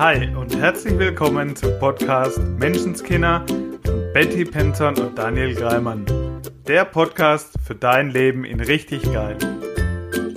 [0.00, 3.44] Hi und herzlich willkommen zum Podcast Menschenskinder
[3.84, 6.06] von Betty Penton und Daniel Greimann.
[6.66, 9.36] Der Podcast für dein Leben in richtig geil.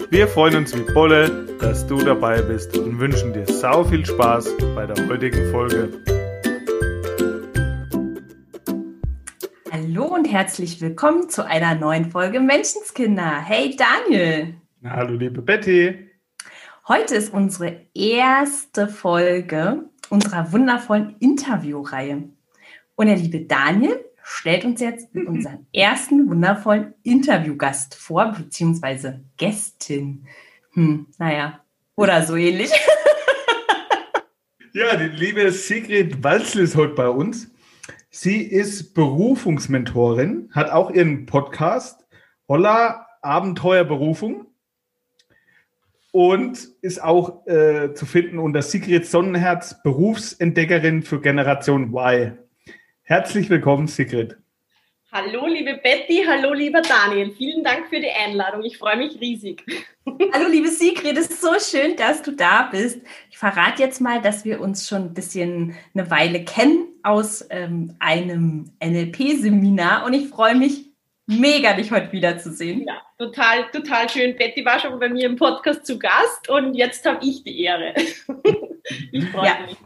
[0.09, 4.51] Wir freuen uns wie Bolle, dass du dabei bist und wünschen dir sau viel Spaß
[4.75, 5.93] bei der heutigen Folge.
[9.71, 13.39] Hallo und herzlich willkommen zu einer neuen Folge Menschenskinder.
[13.45, 14.55] Hey Daniel.
[14.83, 16.12] Hallo liebe Betty.
[16.85, 22.23] Heute ist unsere erste Folge unserer wundervollen Interviewreihe.
[22.95, 30.27] Und der liebe Daniel stellt uns jetzt unseren ersten wundervollen Interviewgast vor, beziehungsweise Gästin.
[30.73, 31.61] Hm, naja,
[31.95, 32.71] oder so ähnlich.
[34.73, 37.49] Ja, die liebe Sigrid Walzl ist heute bei uns.
[38.09, 42.05] Sie ist Berufungsmentorin, hat auch ihren Podcast
[42.49, 44.47] Holla Abenteuerberufung
[46.13, 52.37] und ist auch äh, zu finden unter Sigrid Sonnenherz, Berufsentdeckerin für Generation Y.
[53.01, 54.37] Herzlich willkommen, Sigrid.
[55.11, 57.31] Hallo, liebe Betty, hallo, lieber Daniel.
[57.31, 58.63] Vielen Dank für die Einladung.
[58.63, 59.65] Ich freue mich riesig.
[60.33, 62.99] Hallo, liebe Sigrid, es ist so schön, dass du da bist.
[63.31, 67.95] Ich verrate jetzt mal, dass wir uns schon ein bisschen eine Weile kennen aus ähm,
[67.99, 70.92] einem NLP-Seminar und ich freue mich
[71.27, 72.85] mega, dich heute wiederzusehen.
[72.85, 74.35] Ja, total, total schön.
[74.35, 77.93] Betty war schon bei mir im Podcast zu Gast und jetzt habe ich die Ehre.
[79.11, 79.57] ich freue ja.
[79.65, 79.77] mich.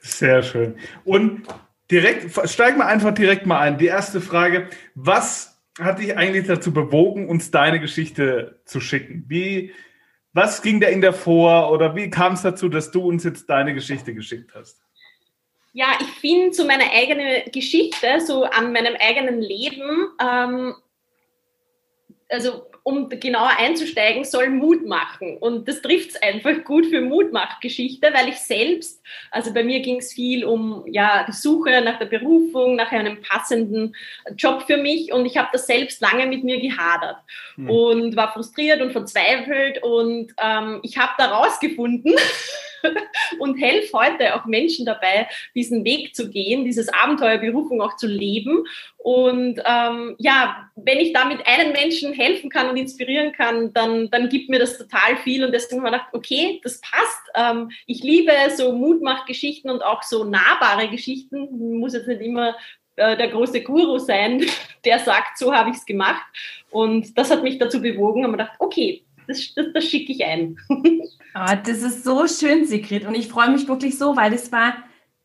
[0.00, 0.76] Sehr schön.
[1.04, 1.46] Und
[1.90, 3.78] direkt, steigen wir einfach direkt mal ein.
[3.78, 9.24] Die erste Frage, was hat dich eigentlich dazu bewogen, uns deine Geschichte zu schicken?
[9.28, 9.72] Wie,
[10.32, 13.48] was ging da in der vor oder wie kam es dazu, dass du uns jetzt
[13.48, 14.82] deine Geschichte geschickt hast?
[15.72, 20.74] Ja, ich finde so meine eigene Geschichte, so an meinem eigenen Leben, ähm,
[22.28, 25.38] also um genauer einzusteigen, soll Mut machen.
[25.38, 29.98] Und das trifft es einfach gut für Mutmachgeschichte, weil ich selbst, also bei mir ging
[29.98, 33.94] es viel um ja, die Suche nach der Berufung, nach einem passenden
[34.36, 37.18] Job für mich und ich habe das selbst lange mit mir gehadert
[37.54, 37.70] hm.
[37.70, 42.14] und war frustriert und verzweifelt und ähm, ich habe da rausgefunden,
[43.38, 48.64] und helfe heute auch Menschen dabei, diesen Weg zu gehen, dieses Abenteuerberufung auch zu leben.
[48.98, 54.28] Und ähm, ja, wenn ich damit einen Menschen helfen kann und inspirieren kann, dann, dann
[54.28, 55.44] gibt mir das total viel.
[55.44, 57.22] Und deswegen habe ich gedacht, okay, das passt.
[57.34, 61.78] Ähm, ich liebe so Mutmachgeschichten und auch so nahbare Geschichten.
[61.78, 62.54] Muss jetzt nicht immer
[62.96, 64.44] äh, der große Guru sein,
[64.84, 66.22] der sagt, so habe ich es gemacht.
[66.70, 70.24] Und das hat mich dazu bewogen, und mir gedacht, okay, das, das, das schicke ich
[70.24, 70.56] ein.
[70.68, 73.06] oh, das ist so schön, Sigrid.
[73.06, 74.74] Und ich freue mich wirklich so, weil es war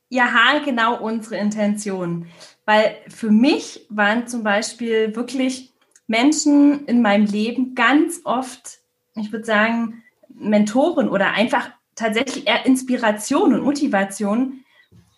[0.10, 2.28] ja genau unsere Intention.
[2.66, 5.74] Weil für mich waren zum Beispiel wirklich
[6.08, 8.80] Menschen in meinem Leben ganz oft,
[9.16, 14.64] ich würde sagen, Mentoren oder einfach tatsächlich eher Inspiration und Motivation,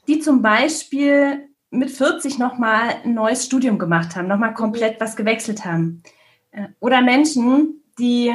[0.07, 5.65] die zum Beispiel mit 40 nochmal ein neues Studium gemacht haben, nochmal komplett was gewechselt
[5.65, 6.01] haben.
[6.51, 8.33] Äh, oder Menschen, die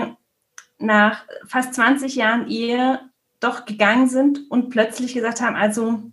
[0.84, 3.00] nach fast 20 Jahren Ehe
[3.40, 6.10] doch gegangen sind und plötzlich gesagt haben, also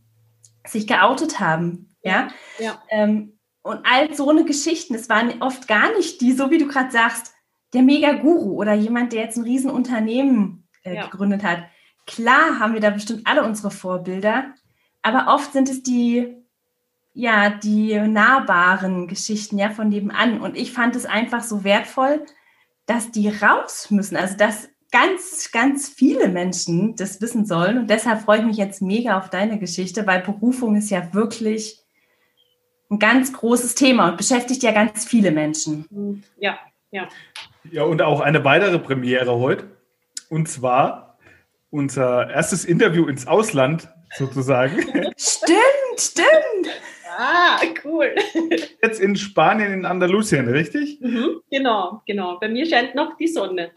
[0.67, 1.95] sich geoutet haben.
[2.03, 2.29] Ja.
[2.59, 2.81] ja.
[2.89, 6.67] Ähm, und all so eine Geschichten, es waren oft gar nicht die, so wie du
[6.67, 7.33] gerade sagst,
[7.73, 11.07] der Mega-Guru oder jemand, der jetzt ein Riesenunternehmen äh, ja.
[11.07, 11.63] gegründet hat.
[12.07, 14.53] Klar haben wir da bestimmt alle unsere Vorbilder,
[15.01, 16.35] aber oft sind es die,
[17.13, 20.41] ja, die nahbaren Geschichten, ja, von nebenan.
[20.41, 22.25] Und ich fand es einfach so wertvoll,
[22.85, 24.15] dass die raus müssen.
[24.15, 27.77] Also dass ganz, ganz viele Menschen das wissen sollen.
[27.77, 31.79] Und deshalb freue ich mich jetzt mega auf deine Geschichte, weil Berufung ist ja wirklich
[32.89, 36.23] ein ganz großes Thema und beschäftigt ja ganz viele Menschen.
[36.37, 36.59] Ja,
[36.91, 37.07] ja.
[37.71, 39.65] Ja, und auch eine weitere Premiere heute.
[40.29, 41.17] Und zwar
[41.69, 43.87] unser erstes Interview ins Ausland
[44.17, 44.77] sozusagen.
[45.17, 46.81] Stimmt, stimmt.
[47.23, 48.15] Ah, cool.
[48.81, 50.99] Jetzt in Spanien, in Andalusien, richtig?
[51.01, 52.39] Mhm, genau, genau.
[52.39, 53.71] Bei mir scheint noch die Sonne.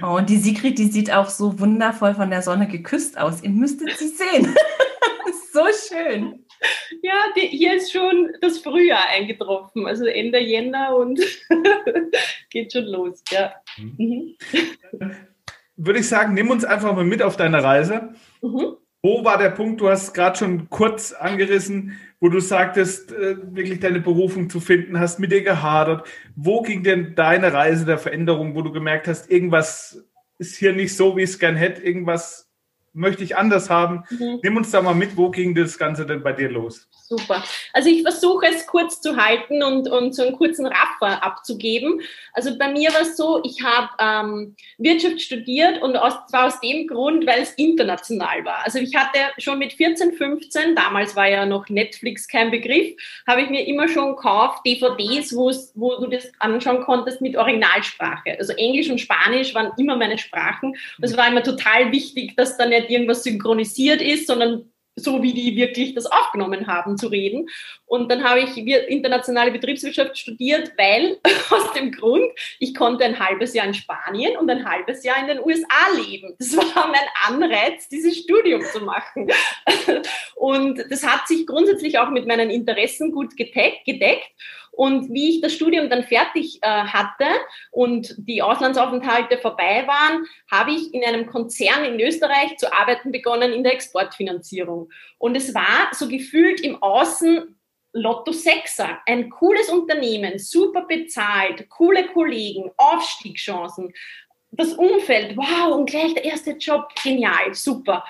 [0.00, 3.42] Oh, und die Sigrid, die sieht auch so wundervoll von der Sonne geküsst aus.
[3.42, 4.54] Ihr müsstet sie sehen.
[5.52, 6.44] so schön.
[7.02, 11.20] Ja, die, hier ist schon das Frühjahr eingetroffen, also Ende Jänner und
[12.50, 13.22] geht schon los.
[13.32, 13.52] Ja.
[13.78, 14.36] Mhm.
[15.76, 18.14] Würde ich sagen, nimm uns einfach mal mit auf deine Reise.
[18.42, 18.76] Mhm.
[19.04, 23.78] Wo war der Punkt, du hast gerade schon kurz angerissen, wo du sagtest, äh, wirklich
[23.78, 26.08] deine Berufung zu finden, hast mit dir gehadert.
[26.36, 30.02] Wo ging denn deine Reise der Veränderung, wo du gemerkt hast, irgendwas
[30.38, 32.50] ist hier nicht so, wie ich es gern hätte, irgendwas
[32.94, 34.04] möchte ich anders haben?
[34.08, 34.40] Mhm.
[34.42, 36.88] Nimm uns da mal mit, wo ging das Ganze denn bei dir los?
[37.06, 37.44] Super.
[37.74, 42.00] Also ich versuche es kurz zu halten und, und so einen kurzen Raffer abzugeben.
[42.32, 46.60] Also bei mir war es so, ich habe ähm, Wirtschaft studiert und aus, zwar aus
[46.60, 48.64] dem Grund, weil es international war.
[48.64, 52.94] Also ich hatte schon mit 14, 15, damals war ja noch Netflix kein Begriff,
[53.26, 55.50] habe ich mir immer schon gekauft, DVDs, wo
[55.96, 58.38] du das anschauen konntest mit Originalsprache.
[58.38, 60.74] Also Englisch und Spanisch waren immer meine Sprachen.
[61.02, 65.56] Es war immer total wichtig, dass da nicht irgendwas synchronisiert ist, sondern so wie die
[65.56, 67.48] wirklich das aufgenommen haben, zu reden.
[67.86, 71.18] Und dann habe ich internationale Betriebswirtschaft studiert, weil
[71.50, 72.30] aus dem Grund,
[72.60, 76.34] ich konnte ein halbes Jahr in Spanien und ein halbes Jahr in den USA leben.
[76.38, 79.30] Das war mein Anreiz, dieses Studium zu machen.
[80.34, 84.30] Und das hat sich grundsätzlich auch mit meinen Interessen gut gedeckt.
[84.76, 87.26] Und wie ich das Studium dann fertig äh, hatte
[87.70, 93.52] und die Auslandsaufenthalte vorbei waren, habe ich in einem Konzern in Österreich zu arbeiten begonnen
[93.52, 94.90] in der Exportfinanzierung.
[95.18, 97.56] Und es war so gefühlt im Außen
[97.96, 103.92] Lotto Sechser, ein cooles Unternehmen, super bezahlt, coole Kollegen, Aufstiegschancen,
[104.50, 108.04] das Umfeld, wow, und gleich der erste Job, genial, super.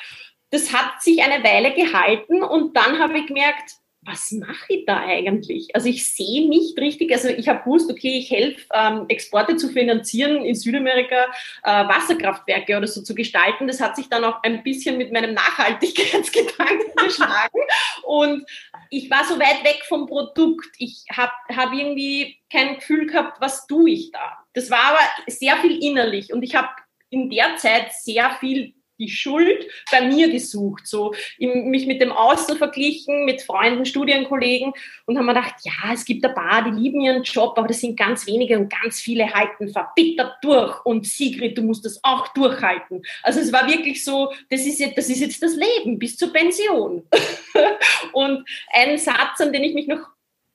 [0.51, 3.75] Das hat sich eine Weile gehalten und dann habe ich gemerkt,
[4.07, 5.75] was mache ich da eigentlich?
[5.75, 9.69] Also ich sehe nicht richtig, also ich habe gewusst, okay, ich helfe, ähm, Exporte zu
[9.69, 11.27] finanzieren in Südamerika,
[11.63, 13.67] äh, Wasserkraftwerke oder so zu gestalten.
[13.67, 17.61] Das hat sich dann auch ein bisschen mit meinem Nachhaltigkeitsgedanken geschlagen.
[18.03, 18.45] Und
[18.91, 20.75] ich war so weit weg vom Produkt.
[20.79, 24.39] Ich habe hab irgendwie kein Gefühl gehabt, was tue ich da.
[24.53, 26.69] Das war aber sehr viel innerlich und ich habe
[27.11, 32.57] in der Zeit sehr viel die Schuld bei mir gesucht, so mich mit dem Außen
[32.57, 34.73] verglichen, mit Freunden, Studienkollegen
[35.07, 37.81] und haben mir gedacht, ja, es gibt ein paar, die lieben ihren Job, aber das
[37.81, 42.29] sind ganz wenige und ganz viele halten verbittert durch und Sigrid, du musst das auch
[42.29, 43.03] durchhalten.
[43.23, 46.33] Also es war wirklich so, das ist jetzt das, ist jetzt das Leben bis zur
[46.33, 47.07] Pension.
[48.13, 50.09] und ein Satz, an den ich mich noch,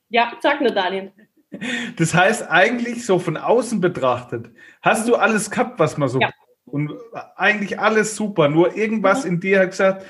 [0.08, 1.12] ja, sag nur Daniel.
[1.96, 4.50] Das heißt eigentlich so von außen betrachtet,
[4.82, 6.30] hast du alles gehabt, was man so ja
[6.72, 6.92] und
[7.36, 9.32] eigentlich alles super, nur irgendwas mhm.
[9.32, 10.06] in dir hat gesagt,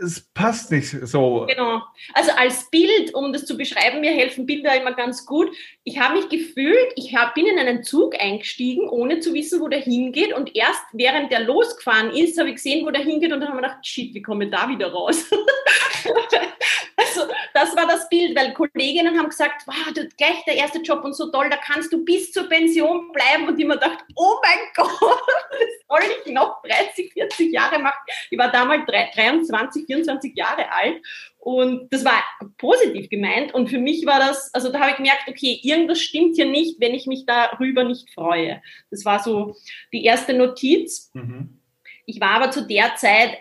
[0.00, 1.46] es passt nicht so.
[1.48, 1.82] Genau.
[2.14, 5.54] Also als Bild, um das zu beschreiben, mir helfen Bilder immer ganz gut.
[5.84, 9.68] Ich habe mich gefühlt, ich hab, bin in einen Zug eingestiegen, ohne zu wissen, wo
[9.68, 10.34] der hingeht.
[10.34, 13.32] Und erst während der losgefahren ist, habe ich gesehen, wo der hingeht.
[13.32, 15.30] Und dann habe ich gedacht, shit, wie komme ich da wieder raus?
[17.14, 21.04] also das war das Bild, weil Kolleginnen haben gesagt, wow, du, gleich der erste Job
[21.04, 23.48] und so toll, da kannst du bis zur Pension bleiben.
[23.48, 28.00] Und ich mir gedacht, oh mein Gott, das soll ich noch 30, 40 Jahre machen.
[28.30, 31.02] Ich war damals 23, 24 Jahre alt.
[31.38, 32.22] Und das war
[32.56, 33.52] positiv gemeint.
[33.52, 36.80] Und für mich war das, also da habe ich gemerkt, okay, irgendwas stimmt hier nicht,
[36.80, 38.62] wenn ich mich darüber nicht freue.
[38.90, 39.56] Das war so
[39.92, 41.10] die erste Notiz.
[41.14, 41.58] Mhm.
[42.06, 43.38] Ich war aber zu der Zeit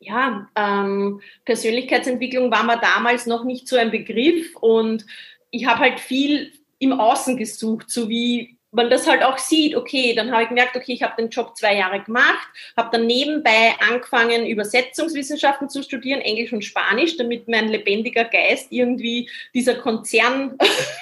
[0.00, 5.06] ja, ähm, Persönlichkeitsentwicklung war mir damals noch nicht so ein Begriff und
[5.50, 10.14] ich habe halt viel im Außen gesucht, so wie man das halt auch sieht, okay,
[10.14, 13.74] dann habe ich gemerkt, okay, ich habe den Job zwei Jahre gemacht, habe dann nebenbei
[13.88, 20.58] angefangen, Übersetzungswissenschaften zu studieren, Englisch und Spanisch, damit mein lebendiger Geist irgendwie dieser Konzern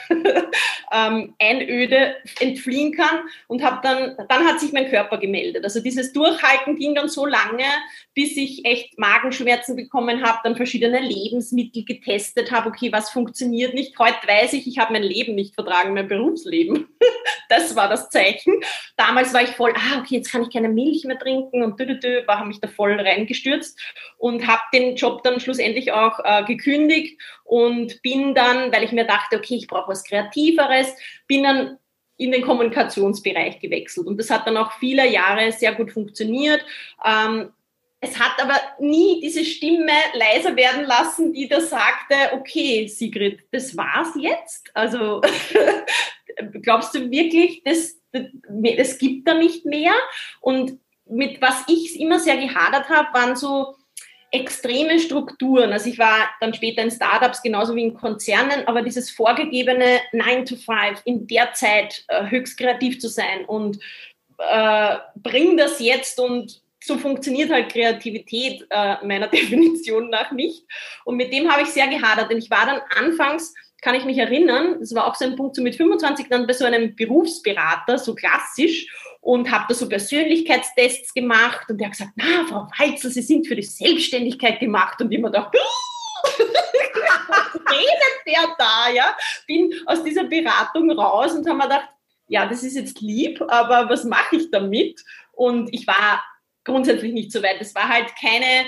[0.92, 5.64] ähm, Einöde entfliehen kann und habe dann, dann hat sich mein Körper gemeldet.
[5.64, 7.64] Also dieses Durchhalten ging dann so lange,
[8.14, 13.98] bis ich echt Magenschmerzen bekommen habe, dann verschiedene Lebensmittel getestet habe, okay, was funktioniert nicht.
[13.98, 16.88] Heute weiß ich, ich habe mein Leben nicht vertragen, mein Berufsleben.
[17.48, 18.54] das war das Zeichen.
[18.96, 21.86] Damals war ich voll, ah, okay, jetzt kann ich keine Milch mehr trinken und dü,
[21.86, 23.78] dü, dü, war mich da voll reingestürzt
[24.18, 29.06] und habe den Job dann schlussendlich auch äh, gekündigt und bin dann, weil ich mir
[29.06, 30.94] dachte, okay, ich brauche was Kreativeres,
[31.26, 31.78] bin dann
[32.16, 34.06] in den Kommunikationsbereich gewechselt.
[34.06, 36.64] Und das hat dann auch viele Jahre sehr gut funktioniert.
[37.04, 37.52] Ähm,
[38.04, 43.76] es hat aber nie diese Stimme leiser werden lassen, die da sagte, okay, Sigrid, das
[43.76, 44.70] war's jetzt?
[44.74, 45.20] Also
[46.62, 49.92] glaubst du wirklich, das, das gibt da nicht mehr?
[50.40, 53.74] Und mit was ich immer sehr gehadert habe, waren so
[54.32, 55.72] extreme Strukturen.
[55.72, 60.46] Also ich war dann später in Startups genauso wie in Konzernen, aber dieses vorgegebene 9
[60.46, 63.78] to 5 in der Zeit äh, höchst kreativ zu sein und
[64.38, 70.64] äh, bring das jetzt und so funktioniert halt Kreativität äh, meiner Definition nach nicht.
[71.04, 74.16] Und mit dem habe ich sehr gehadert, denn ich war dann anfangs kann ich mich
[74.16, 77.98] erinnern, das war auch so ein Punkt, so mit 25 dann bei so einem Berufsberater,
[77.98, 78.86] so klassisch,
[79.20, 83.46] und habe da so Persönlichkeitstests gemacht und der hat gesagt, na, Frau Weitzel, Sie sind
[83.46, 85.58] für die Selbstständigkeit gemacht und immer dachte,
[86.38, 89.16] redet der da, ja?
[89.46, 91.88] Bin aus dieser Beratung raus und habe mir gedacht,
[92.28, 95.00] ja, das ist jetzt lieb, aber was mache ich damit?
[95.32, 96.24] Und ich war
[96.64, 97.60] grundsätzlich nicht so weit.
[97.60, 98.66] Es war halt keine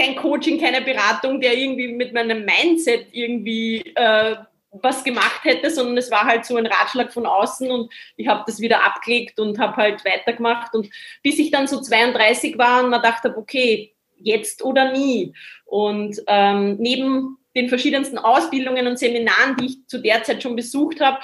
[0.00, 4.36] kein Coaching, keine Beratung, der irgendwie mit meinem Mindset irgendwie äh,
[4.72, 8.44] was gemacht hätte, sondern es war halt so ein Ratschlag von außen und ich habe
[8.46, 10.88] das wieder abgelegt und habe halt weitergemacht und
[11.22, 15.34] bis ich dann so 32 war und man dachte, okay, jetzt oder nie.
[15.64, 21.00] Und ähm, neben den verschiedensten Ausbildungen und Seminaren, die ich zu der Zeit schon besucht
[21.00, 21.18] habe,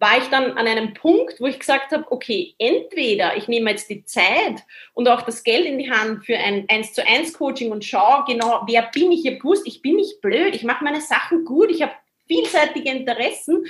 [0.00, 3.90] war ich dann an einem Punkt, wo ich gesagt habe, okay, entweder ich nehme jetzt
[3.90, 4.64] die Zeit
[4.94, 8.24] und auch das Geld in die Hand für ein 1 zu 1 Coaching und schaue
[8.26, 9.26] genau, wer bin ich?
[9.26, 11.92] Habe gewusst, ich bin nicht blöd, ich mache meine Sachen gut, ich habe
[12.26, 13.66] vielseitige Interessen.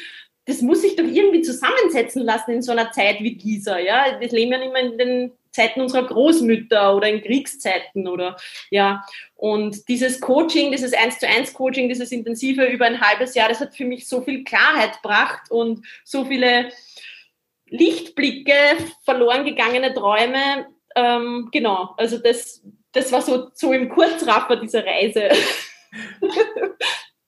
[0.51, 3.79] Das muss sich doch irgendwie zusammensetzen lassen in so einer Zeit wie dieser.
[3.79, 8.37] Ja, wir leben ja nicht mehr in den Zeiten unserer Großmütter oder in Kriegszeiten oder
[8.69, 9.05] ja.
[9.37, 13.61] Und dieses Coaching, dieses 1 zu 1 Coaching, dieses intensive über ein halbes Jahr, das
[13.61, 16.71] hat für mich so viel Klarheit gebracht und so viele
[17.69, 18.53] Lichtblicke,
[19.05, 20.67] verloren gegangene Träume.
[20.97, 25.29] Ähm, genau, also das, das war so, so im Kurzraffer dieser Reise.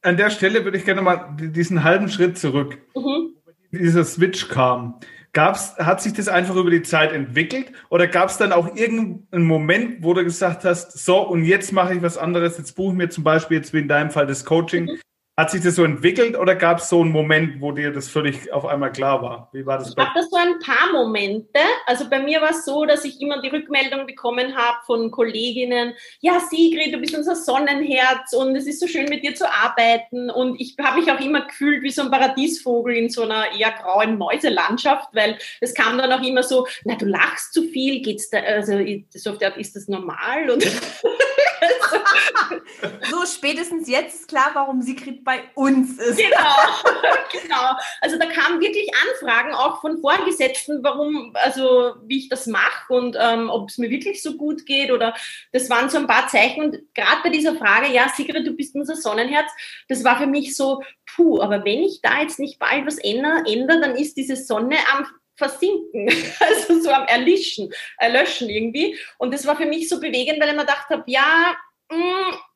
[0.02, 3.34] An der Stelle würde ich gerne mal diesen halben Schritt zurück, mhm.
[3.70, 4.98] dieser Switch kam.
[5.32, 9.44] Gab's, hat sich das einfach über die Zeit entwickelt oder gab es dann auch irgendeinen
[9.44, 12.98] Moment, wo du gesagt hast, so und jetzt mache ich was anderes, jetzt buche ich
[12.98, 14.98] mir zum Beispiel jetzt wie in deinem Fall das Coaching, mhm.
[15.34, 18.52] Hat sich das so entwickelt oder gab es so einen Moment, wo dir das völlig
[18.52, 19.48] auf einmal klar war?
[19.54, 21.58] Wie war das ich habe das so ein paar Momente.
[21.86, 25.94] Also bei mir war es so, dass ich immer die Rückmeldung bekommen habe von Kolleginnen,
[26.20, 30.28] ja Sigrid, du bist unser Sonnenherz und es ist so schön mit dir zu arbeiten.
[30.28, 33.72] Und ich habe mich auch immer gefühlt wie so ein Paradiesvogel in so einer eher
[33.72, 38.28] grauen Mäuselandschaft, weil es kam dann auch immer so, na du lachst zu viel, geht's
[38.28, 40.50] da, also so auf der Art, ist das normal?
[40.50, 40.70] Und
[43.10, 46.18] so spätestens jetzt ist klar, warum Sigrid bei uns ist.
[46.18, 46.54] Genau,
[47.42, 47.76] genau.
[48.00, 53.16] Also da kamen wirklich Anfragen auch von Vorgesetzten, warum, also wie ich das mache und
[53.18, 55.14] ähm, ob es mir wirklich so gut geht oder
[55.52, 56.62] das waren so ein paar Zeichen.
[56.62, 59.50] Und gerade bei dieser Frage, ja, Sigrid, du bist unser Sonnenherz,
[59.88, 63.44] das war für mich so, puh, aber wenn ich da jetzt nicht bald was ändere,
[63.46, 65.06] ändere dann ist diese Sonne am
[65.36, 66.08] versinken,
[66.40, 68.98] also so am Erlischen, erlöschen irgendwie.
[69.18, 71.56] Und das war für mich so bewegend, weil ich mir gedacht habe, ja,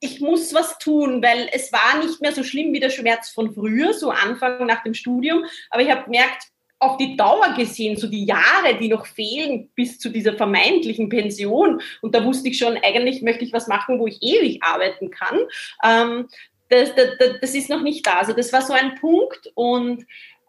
[0.00, 3.52] ich muss was tun, weil es war nicht mehr so schlimm wie der Schmerz von
[3.54, 5.44] früher, so Anfang nach dem Studium.
[5.70, 9.98] Aber ich habe gemerkt, auf die Dauer gesehen, so die Jahre, die noch fehlen bis
[9.98, 14.06] zu dieser vermeintlichen Pension, und da wusste ich schon, eigentlich möchte ich was machen, wo
[14.06, 15.38] ich ewig arbeiten kann.
[15.82, 16.28] Ähm,
[16.68, 18.18] das, das, das, ist noch nicht da.
[18.18, 20.04] Also das war so ein Punkt und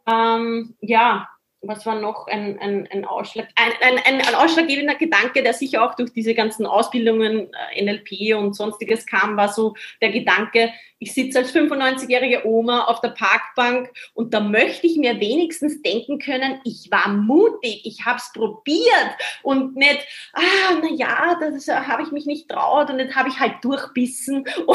[0.08, 1.30] ähm, ja,
[1.68, 5.96] was war noch ein, ein, ein, Ausschlag, ein, ein, ein, ausschlaggebender Gedanke, der sicher auch
[5.96, 11.40] durch diese ganzen Ausbildungen, äh, NLP und sonstiges kam, war so der Gedanke, ich sitze
[11.40, 16.90] als 95-jährige Oma auf der Parkbank und da möchte ich mir wenigstens denken können, ich
[16.90, 20.00] war mutig, ich habe es probiert und nicht,
[20.34, 24.46] ah, na ja, das habe ich mich nicht traut und jetzt habe ich halt durchbissen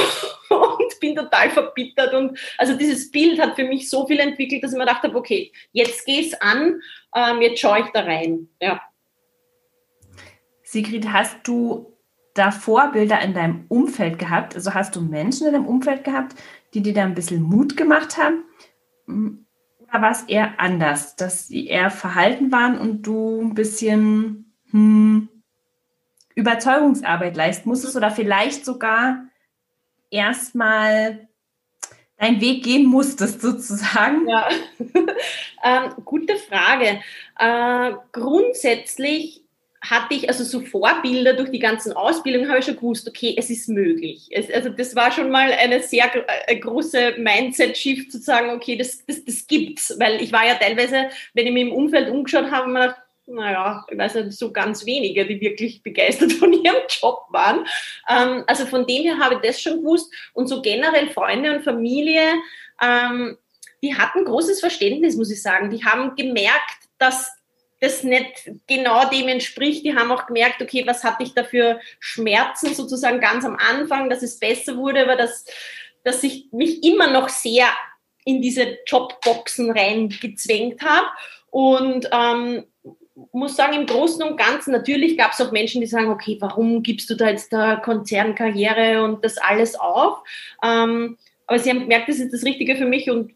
[0.50, 4.72] und bin total verbittert und also dieses Bild hat für mich so viel entwickelt, dass
[4.72, 6.80] ich mir gedacht habe, okay, jetzt geh's an,
[7.14, 8.80] ähm, jetzt schaue ich da rein, ja.
[10.62, 11.91] Sigrid, hast du
[12.34, 14.54] da Vorbilder in deinem Umfeld gehabt?
[14.54, 16.34] Also hast du Menschen in deinem Umfeld gehabt,
[16.74, 18.44] die dir da ein bisschen Mut gemacht haben?
[19.06, 25.28] Oder war es eher anders, dass sie eher verhalten waren und du ein bisschen hm,
[26.34, 29.24] Überzeugungsarbeit leisten musstest oder vielleicht sogar
[30.10, 31.28] erstmal
[32.16, 34.28] deinen Weg gehen musstest, sozusagen?
[34.28, 34.48] Ja,
[35.64, 37.02] ähm, gute Frage.
[37.38, 39.41] Äh, grundsätzlich
[39.82, 43.50] hatte ich also so Vorbilder durch die ganzen Ausbildungen, habe ich schon gewusst, okay, es
[43.50, 44.28] ist möglich.
[44.30, 46.04] Es, also das war schon mal eine sehr
[46.46, 49.94] eine große Mindset-Shift zu sagen, okay, das, das, das gibt's.
[49.98, 53.84] Weil ich war ja teilweise, wenn ich mir im Umfeld umgeschaut habe, mir gedacht, naja,
[53.90, 57.66] ich weiß nicht, so ganz wenige, die wirklich begeistert von ihrem Job waren.
[58.08, 60.12] Ähm, also von dem her habe ich das schon gewusst.
[60.32, 62.34] Und so generell Freunde und Familie,
[62.80, 63.36] ähm,
[63.82, 65.70] die hatten großes Verständnis, muss ich sagen.
[65.70, 67.32] Die haben gemerkt, dass
[67.82, 69.84] das nicht genau dem entspricht.
[69.84, 74.08] Die haben auch gemerkt, okay, was hatte ich da für Schmerzen sozusagen ganz am Anfang,
[74.08, 75.44] dass es besser wurde, aber dass,
[76.04, 77.66] dass ich mich immer noch sehr
[78.24, 81.08] in diese Jobboxen reingezwängt habe.
[81.50, 82.64] Und ähm,
[83.32, 86.84] muss sagen, im Großen und Ganzen, natürlich gab es auch Menschen, die sagen, okay, warum
[86.84, 90.18] gibst du da jetzt da Konzernkarriere und das alles auf?
[90.62, 93.32] Ähm, aber sie haben gemerkt, das ist das Richtige für mich und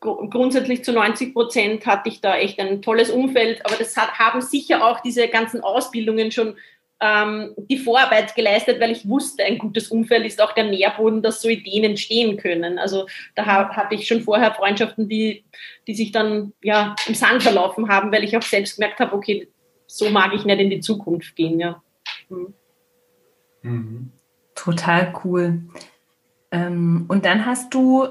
[0.00, 4.40] grundsätzlich zu 90 Prozent hatte ich da echt ein tolles Umfeld, aber das hat, haben
[4.40, 6.56] sicher auch diese ganzen Ausbildungen schon
[7.00, 11.40] ähm, die Vorarbeit geleistet, weil ich wusste, ein gutes Umfeld ist auch der Nährboden, dass
[11.40, 12.78] so Ideen entstehen können.
[12.78, 15.44] Also da ha hatte ich schon vorher Freundschaften, die,
[15.86, 19.48] die sich dann ja im Sand verlaufen haben, weil ich auch selbst gemerkt habe, okay,
[19.86, 21.60] so mag ich nicht in die Zukunft gehen.
[21.60, 21.82] Ja.
[22.28, 22.54] Mhm.
[23.62, 24.12] Mhm.
[24.54, 25.62] Total cool.
[26.50, 28.08] Ähm, und dann hast du,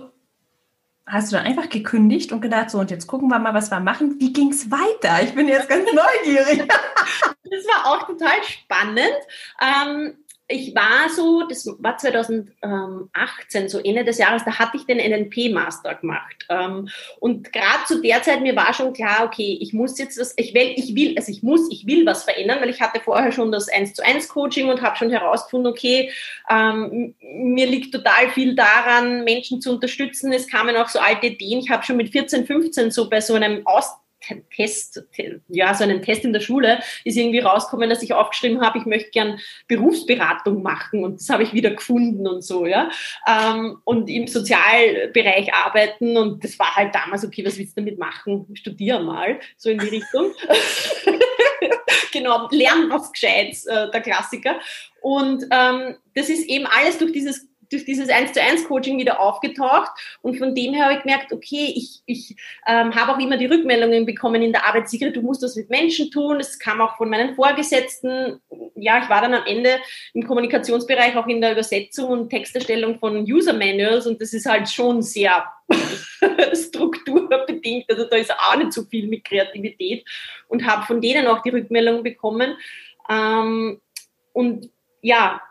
[1.07, 3.79] hast du dann einfach gekündigt und gedacht, so und jetzt gucken wir mal, was wir
[3.79, 4.19] machen.
[4.19, 5.23] Wie ging es weiter?
[5.23, 6.67] Ich bin jetzt ganz neugierig.
[6.67, 9.15] das war auch total spannend.
[9.61, 10.17] Ähm,
[10.49, 15.95] ich war so, das war 2018, so Ende des Jahres, da hatte ich den NNP-Master
[15.95, 16.45] gemacht.
[16.47, 16.87] Ähm,
[17.19, 20.53] und gerade zu der Zeit, mir war schon klar, okay, ich muss jetzt das, ich
[20.53, 23.51] will, ich will, also ich muss, ich will was verändern, weil ich hatte vorher schon
[23.51, 26.11] das 1 zu 1 Coaching und habe schon herausgefunden, okay,
[26.49, 30.31] ähm, mir liegt total viel daran, Menschen zu unterstützen.
[30.31, 31.59] Es kamen auch so alte Ideen.
[31.59, 33.97] Ich habe schon mit 14, 15 so bei so einem Aus
[34.55, 35.03] Test,
[35.47, 38.85] ja, so einen Test in der Schule, ist irgendwie rausgekommen, dass ich aufgeschrieben habe, ich
[38.85, 42.89] möchte gern Berufsberatung machen und das habe ich wieder gefunden und so, ja.
[43.27, 47.99] Ähm, und im Sozialbereich arbeiten und das war halt damals, okay, was willst du damit
[47.99, 48.47] machen?
[48.53, 50.31] Studier mal, so in die Richtung.
[52.11, 54.59] genau, lernen was Gescheites, äh, der Klassiker.
[55.01, 59.19] Und ähm, das ist eben alles durch dieses durch dieses 1 zu 1 Coaching wieder
[59.19, 59.91] aufgetaucht.
[60.21, 62.35] Und von dem her habe ich gemerkt, okay, ich, ich
[62.67, 65.69] ähm, habe auch immer die Rückmeldungen bekommen in der Arbeit, Sigrid, du musst das mit
[65.69, 68.39] Menschen tun, es kam auch von meinen Vorgesetzten,
[68.75, 69.77] ja, ich war dann am Ende
[70.13, 74.69] im Kommunikationsbereich auch in der Übersetzung und Texterstellung von User Manuals und das ist halt
[74.69, 75.45] schon sehr
[76.53, 80.05] strukturbedingt, also da ist auch nicht so viel mit Kreativität
[80.47, 82.57] und habe von denen auch die Rückmeldung bekommen.
[83.09, 83.81] Ähm,
[84.33, 84.69] und
[85.01, 85.41] ja,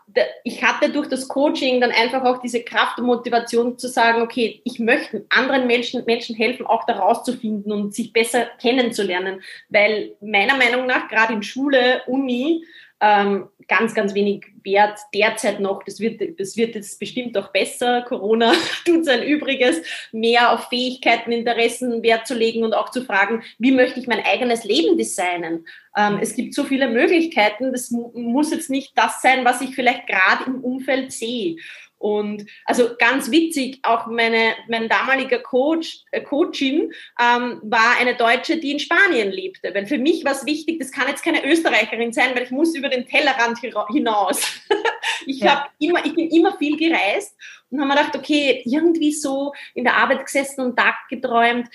[0.43, 4.61] ich hatte durch das Coaching dann einfach auch diese Kraft und Motivation zu sagen, okay,
[4.63, 10.57] ich möchte anderen Menschen, Menschen helfen, auch da rauszufinden und sich besser kennenzulernen, weil meiner
[10.57, 12.63] Meinung nach gerade in Schule, Uni,
[12.99, 15.83] ähm, ganz, ganz wenig wert derzeit noch.
[15.83, 18.01] Das wird, das wird jetzt bestimmt auch besser.
[18.03, 18.53] Corona
[18.85, 23.71] tut sein Übriges, mehr auf Fähigkeiten, Interessen Wert zu legen und auch zu fragen, wie
[23.71, 25.65] möchte ich mein eigenes Leben designen?
[25.95, 27.71] Ähm, es gibt so viele Möglichkeiten.
[27.71, 31.57] Das muss jetzt nicht das sein, was ich vielleicht gerade im Umfeld sehe.
[31.99, 38.57] Und also ganz witzig, auch meine, mein damaliger Coach, äh, Coachin ähm, war eine Deutsche,
[38.57, 39.73] die in Spanien lebte.
[39.73, 42.75] Weil für mich war es wichtig, das kann jetzt keine Österreicherin sein, weil ich muss
[42.75, 44.61] über den Tellerrand hinaus.
[45.25, 45.61] ich, ja.
[45.61, 47.35] hab immer, ich bin immer viel gereist
[47.69, 51.67] und habe mir gedacht, okay, irgendwie so in der Arbeit gesessen und Tag geträumt,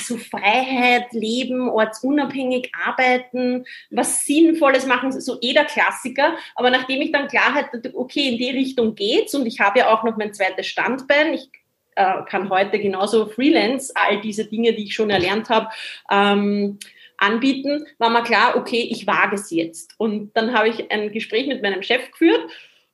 [0.00, 6.36] so Freiheit, Leben, ortsunabhängig arbeiten, was Sinnvolles machen, so eh der Klassiker.
[6.54, 9.92] Aber nachdem ich dann Klarheit hatte, okay, in die Richtung geht's und ich habe ja
[9.92, 11.48] auch noch mein zweites Standbein, ich
[11.96, 15.68] äh, kann heute genauso Freelance, all diese Dinge, die ich schon erlernt habe,
[16.10, 16.78] ähm,
[17.18, 19.94] anbieten, war mir klar, okay, ich wage es jetzt.
[19.98, 22.50] Und dann habe ich ein Gespräch mit meinem Chef geführt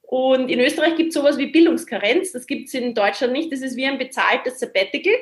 [0.08, 3.60] und in Österreich gibt es sowas wie Bildungskarenz, das gibt es in Deutschland nicht, das
[3.60, 5.12] ist wie ein bezahltes Sabbatical.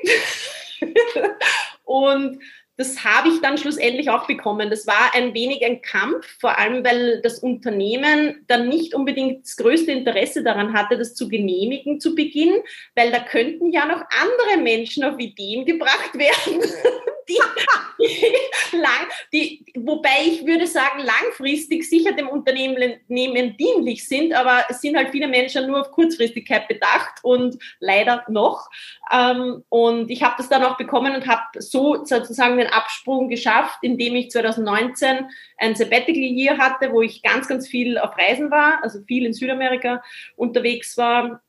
[1.85, 2.39] und
[2.77, 4.71] das habe ich dann schlussendlich auch bekommen.
[4.71, 9.57] Das war ein wenig ein Kampf, vor allem weil das Unternehmen dann nicht unbedingt das
[9.57, 12.55] größte Interesse daran hatte, das zu genehmigen zu Beginn,
[12.95, 16.61] weil da könnten ja noch andere Menschen auf Ideen gebracht werden,
[17.29, 17.39] die,
[18.77, 24.97] lang, die, wobei ich würde sagen, langfristig sicher dem Unternehmen dienlich sind, aber es sind
[24.97, 28.69] halt viele Menschen nur auf Kurzfristigkeit bedacht und leider noch.
[29.13, 33.79] Ähm, und ich habe das dann auch bekommen und habe so sozusagen den Absprung geschafft,
[33.83, 38.83] indem ich 2019 ein Sabbatical Year hatte, wo ich ganz, ganz viel auf Reisen war,
[38.83, 40.03] also viel in Südamerika
[40.37, 41.43] unterwegs war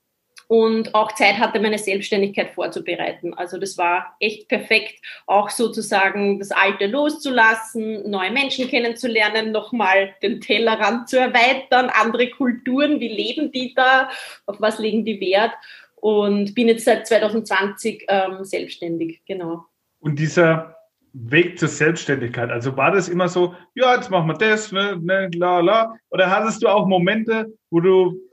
[0.47, 3.33] und auch Zeit hatte, meine Selbstständigkeit vorzubereiten.
[3.33, 10.39] Also das war echt perfekt, auch sozusagen das Alte loszulassen, neue Menschen kennenzulernen, nochmal den
[10.39, 14.09] Tellerrand zu erweitern, andere Kulturen, wie leben die da,
[14.45, 15.53] auf was legen die Wert
[15.95, 19.65] und bin jetzt seit 2020 ähm, selbstständig, genau.
[19.99, 20.77] Und dieser
[21.11, 25.29] Weg zur Selbstständigkeit, also war das immer so, ja, jetzt machen wir das, ne, ne,
[25.33, 28.26] la, la, oder hattest du auch Momente, wo du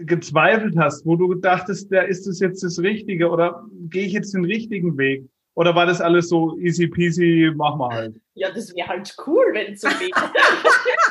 [0.00, 4.34] gezweifelt hast, wo du dachtest, ja, ist das jetzt das Richtige oder gehe ich jetzt
[4.34, 5.24] den richtigen Weg?
[5.54, 8.20] Oder war das alles so easy peasy, mach mal halt?
[8.34, 10.10] Ja, das wäre halt cool, wenn es so wäre.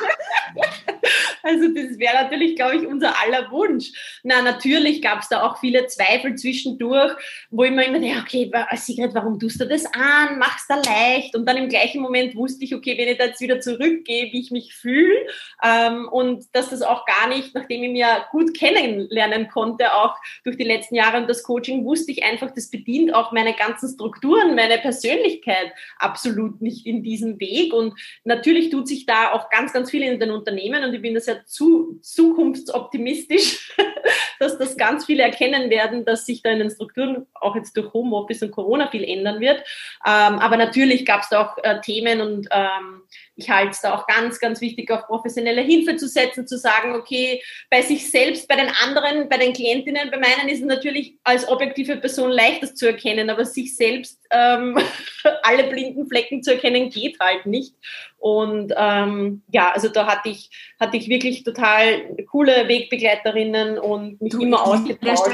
[1.44, 3.92] Also das wäre natürlich, glaube ich, unser aller Wunsch.
[4.22, 7.12] Na, natürlich gab es da auch viele Zweifel zwischendurch,
[7.50, 10.38] wo ich mir immer denke, okay, Sigrid, warum tust du das an?
[10.38, 11.36] Mach's da leicht.
[11.36, 14.40] Und dann im gleichen Moment wusste ich, okay, wenn ich da jetzt wieder zurückgehe, wie
[14.40, 15.26] ich mich fühle
[15.62, 20.56] ähm, und dass das auch gar nicht, nachdem ich mir gut kennenlernen konnte, auch durch
[20.56, 24.54] die letzten Jahre und das Coaching, wusste ich einfach, das bedient auch meine ganzen Strukturen,
[24.54, 27.74] meine Persönlichkeit absolut nicht in diesem Weg.
[27.74, 27.92] Und
[28.24, 31.20] natürlich tut sich da auch ganz, ganz viel in den Unternehmen und ich bin da
[31.20, 33.76] sehr zu zukunftsoptimistisch,
[34.38, 37.92] dass das ganz viele erkennen werden, dass sich da in den Strukturen auch jetzt durch
[37.92, 39.58] Homeoffice und Corona viel ändern wird.
[40.06, 43.02] Ähm, aber natürlich gab es auch äh, Themen und ähm,
[43.36, 46.94] ich halte es da auch ganz, ganz wichtig, auf professionelle Hilfe zu setzen, zu sagen,
[46.94, 51.16] okay, bei sich selbst, bei den anderen, bei den Klientinnen, bei meinen ist es natürlich
[51.24, 54.78] als objektive Person leicht, das zu erkennen, aber sich selbst ähm,
[55.42, 57.74] alle blinden Flecken zu erkennen, geht halt nicht.
[58.18, 64.32] Und ähm, ja, also da hatte ich, hatte ich wirklich total coole Wegbegleiterinnen und mich
[64.32, 65.26] du, immer ausgetauscht.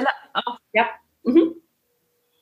[0.73, 0.89] Ja.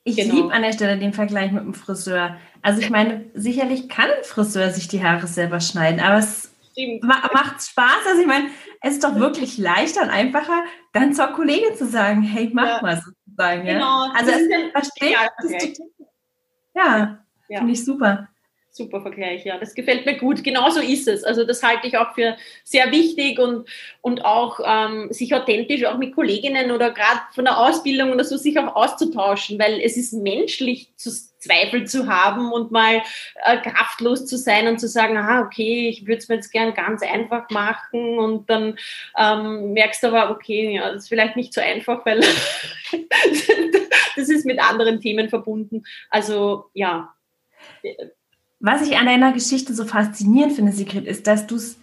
[0.09, 0.35] Ich genau.
[0.35, 2.35] liebe an der Stelle den Vergleich mit dem Friseur.
[2.61, 6.53] Also ich meine, sicherlich kann ein Friseur sich die Haare selber schneiden, aber es
[7.01, 8.07] ma macht Spaß.
[8.07, 8.47] Also ich meine,
[8.81, 12.81] es ist doch wirklich leichter und einfacher, dann zur Kollegin zu sagen, hey, mach ja.
[12.81, 13.67] mal sozusagen.
[13.67, 13.73] Ja?
[13.73, 14.11] Genau.
[14.13, 15.79] Also es versteht,
[16.75, 17.19] ja,
[17.49, 17.57] ja.
[17.57, 18.29] finde ich super.
[18.71, 19.57] Super Vergleich, ja.
[19.57, 20.43] Das gefällt mir gut.
[20.43, 21.23] Genauso ist es.
[21.23, 23.67] Also das halte ich auch für sehr wichtig und,
[24.01, 28.37] und auch ähm, sich authentisch auch mit Kolleginnen oder gerade von der Ausbildung oder so
[28.37, 33.01] sich auch auszutauschen, weil es ist menschlich zu Zweifel zu haben und mal
[33.45, 36.73] äh, kraftlos zu sein und zu sagen, ah, okay, ich würde es mir jetzt gern
[36.73, 38.77] ganz einfach machen und dann
[39.17, 42.19] ähm, merkst du aber, okay, ja, das ist vielleicht nicht so einfach, weil
[44.15, 45.83] das ist mit anderen Themen verbunden.
[46.09, 47.13] Also ja,
[48.59, 51.79] was ich an deiner Geschichte so faszinierend finde, Sigrid, ist, dass du es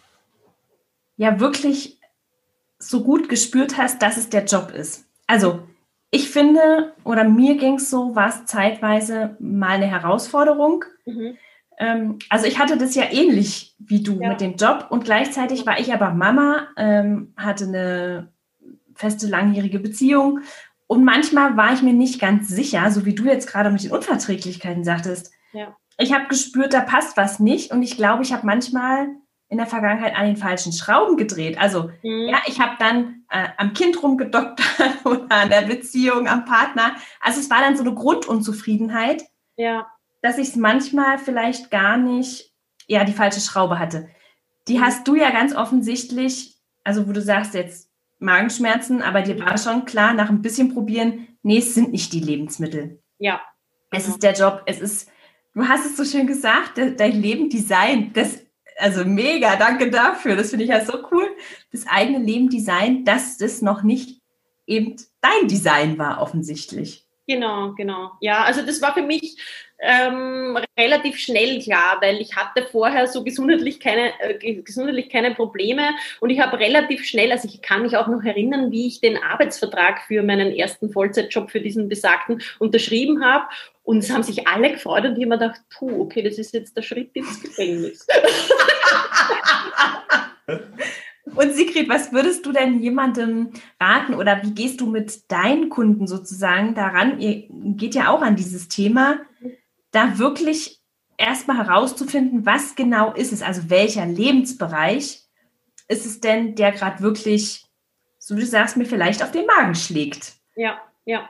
[1.17, 1.99] ja wirklich
[2.79, 5.07] so gut gespürt hast, dass es der Job ist.
[5.27, 5.61] Also,
[6.11, 10.85] ich finde, oder mir ging es so, war es zeitweise mal eine Herausforderung.
[11.07, 11.37] Mhm.
[11.79, 14.29] Ähm, also, ich hatte das ja ähnlich wie du ja.
[14.29, 18.29] mit dem Job und gleichzeitig war ich aber Mama, ähm, hatte eine
[18.95, 20.41] feste langjährige Beziehung
[20.87, 23.93] und manchmal war ich mir nicht ganz sicher, so wie du jetzt gerade mit den
[23.93, 25.33] Unverträglichkeiten sagtest.
[25.53, 27.71] Ja ich habe gespürt, da passt was nicht.
[27.71, 29.09] Und ich glaube, ich habe manchmal
[29.49, 31.59] in der Vergangenheit an den falschen Schrauben gedreht.
[31.59, 32.29] Also mhm.
[32.29, 34.57] ja, ich habe dann äh, am Kind rumgedoktert
[35.05, 36.97] oder an der Beziehung, am Partner.
[37.21, 39.25] Also es war dann so eine Grundunzufriedenheit,
[39.57, 39.87] ja.
[40.23, 42.53] dass ich es manchmal vielleicht gar nicht,
[42.87, 44.09] ja, die falsche Schraube hatte.
[44.69, 44.85] Die mhm.
[44.85, 49.85] hast du ja ganz offensichtlich, also wo du sagst jetzt Magenschmerzen, aber dir war schon
[49.85, 53.03] klar, nach ein bisschen probieren, nee, es sind nicht die Lebensmittel.
[53.19, 53.41] Ja.
[53.93, 55.09] Es ist der Job, es ist
[55.57, 58.45] Du hast es so schön gesagt, dein Leben Design, das,
[58.77, 60.37] also mega, danke dafür.
[60.37, 61.27] Das finde ich ja so cool.
[61.73, 64.21] Das eigene Leben Design, dass das noch nicht
[64.67, 67.07] eben dein Design war, offensichtlich.
[67.27, 68.13] Genau, genau.
[68.21, 69.39] Ja, also das war für mich
[69.79, 75.91] ähm, relativ schnell klar, weil ich hatte vorher so gesundheitlich keine, äh, gesundheitlich keine Probleme
[76.21, 79.19] und ich habe relativ schnell, also ich kann mich auch noch erinnern, wie ich den
[79.23, 83.47] Arbeitsvertrag für meinen ersten Vollzeitjob für diesen besagten unterschrieben habe
[83.87, 86.53] und es haben sich alle gefreut und ich habe mir gedacht, puh, okay, das ist
[86.53, 88.07] jetzt der Schritt ins Gefängnis.
[91.35, 96.07] Und Sigrid, was würdest du denn jemandem raten oder wie gehst du mit deinen Kunden
[96.07, 97.21] sozusagen daran?
[97.21, 99.19] Ihr geht ja auch an dieses Thema,
[99.91, 100.81] da wirklich
[101.19, 105.25] erstmal herauszufinden, was genau ist es, also welcher Lebensbereich
[105.89, 107.67] ist es denn, der gerade wirklich,
[108.19, 110.33] so wie du sagst, mir vielleicht auf den Magen schlägt.
[110.55, 111.29] Ja, ja.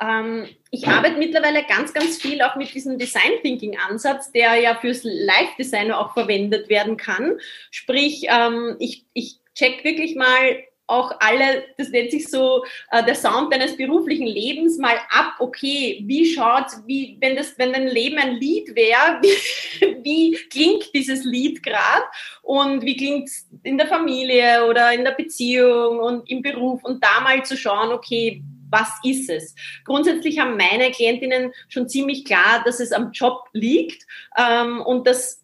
[0.00, 4.74] Ähm, ich arbeite mittlerweile ganz, ganz viel auch mit diesem Design Thinking Ansatz, der ja
[4.74, 7.38] fürs Live-Design auch verwendet werden kann.
[7.70, 13.16] Sprich, ähm, ich, ich check wirklich mal auch alle, das nennt sich so äh, der
[13.16, 18.18] Sound deines beruflichen Lebens mal ab, okay, wie schaut's, wie, wenn das, wenn dein Leben
[18.18, 22.04] ein Lied wäre, wie, wie klingt dieses Lied gerade
[22.42, 27.20] und wie klingt's in der Familie oder in der Beziehung und im Beruf und da
[27.20, 29.54] mal zu schauen, okay, was ist es?
[29.84, 34.06] Grundsätzlich haben meine Klientinnen schon ziemlich klar, dass es am Job liegt
[34.38, 35.42] ähm, und das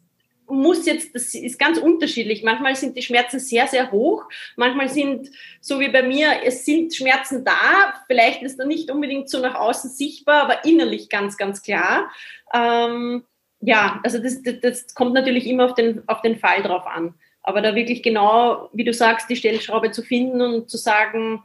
[0.53, 2.43] muss jetzt, das ist ganz unterschiedlich.
[2.43, 4.25] Manchmal sind die Schmerzen sehr, sehr hoch.
[4.57, 5.31] Manchmal sind,
[5.61, 7.95] so wie bei mir, es sind Schmerzen da.
[8.07, 12.11] Vielleicht ist er nicht unbedingt so nach außen sichtbar, aber innerlich ganz, ganz klar.
[12.53, 13.25] Ähm,
[13.61, 17.15] ja, also das, das, das kommt natürlich immer auf den, auf den Fall drauf an.
[17.43, 21.43] Aber da wirklich genau, wie du sagst, die Stellschraube zu finden und zu sagen,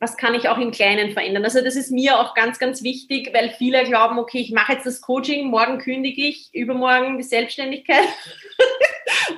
[0.00, 1.44] was kann ich auch im Kleinen verändern.
[1.44, 4.86] Also das ist mir auch ganz, ganz wichtig, weil viele glauben, okay, ich mache jetzt
[4.86, 8.08] das Coaching, morgen kündige ich, übermorgen die Selbstständigkeit.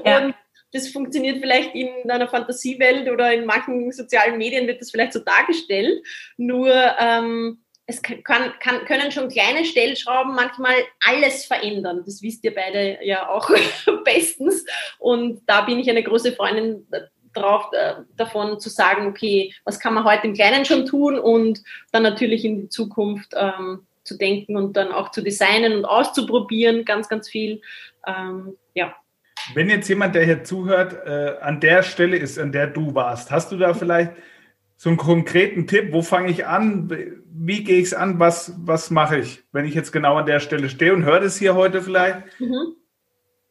[0.04, 0.18] Ja.
[0.18, 0.34] Und
[0.72, 5.20] das funktioniert vielleicht in einer Fantasiewelt oder in manchen sozialen Medien wird das vielleicht so
[5.20, 6.04] dargestellt.
[6.36, 10.74] Nur ähm, es kann, kann, können schon kleine Stellschrauben manchmal
[11.06, 12.02] alles verändern.
[12.04, 13.48] Das wisst ihr beide ja auch
[14.04, 14.64] bestens.
[14.98, 16.86] Und da bin ich eine große Freundin
[17.37, 21.62] drauf, äh, davon zu sagen, okay, was kann man heute im Kleinen schon tun und
[21.92, 26.85] dann natürlich in die Zukunft ähm, zu denken und dann auch zu designen und auszuprobieren,
[26.85, 27.61] ganz, ganz viel.
[28.07, 28.94] Ähm, ja.
[29.55, 33.31] Wenn jetzt jemand, der hier zuhört, äh, an der Stelle ist, an der du warst,
[33.31, 34.12] hast du da vielleicht
[34.77, 35.92] so einen konkreten Tipp?
[35.92, 36.90] Wo fange ich an?
[37.33, 38.18] Wie gehe ich es an?
[38.18, 41.37] Was, was mache ich, wenn ich jetzt genau an der Stelle stehe und höre das
[41.37, 42.22] hier heute vielleicht?
[42.40, 42.77] Mhm.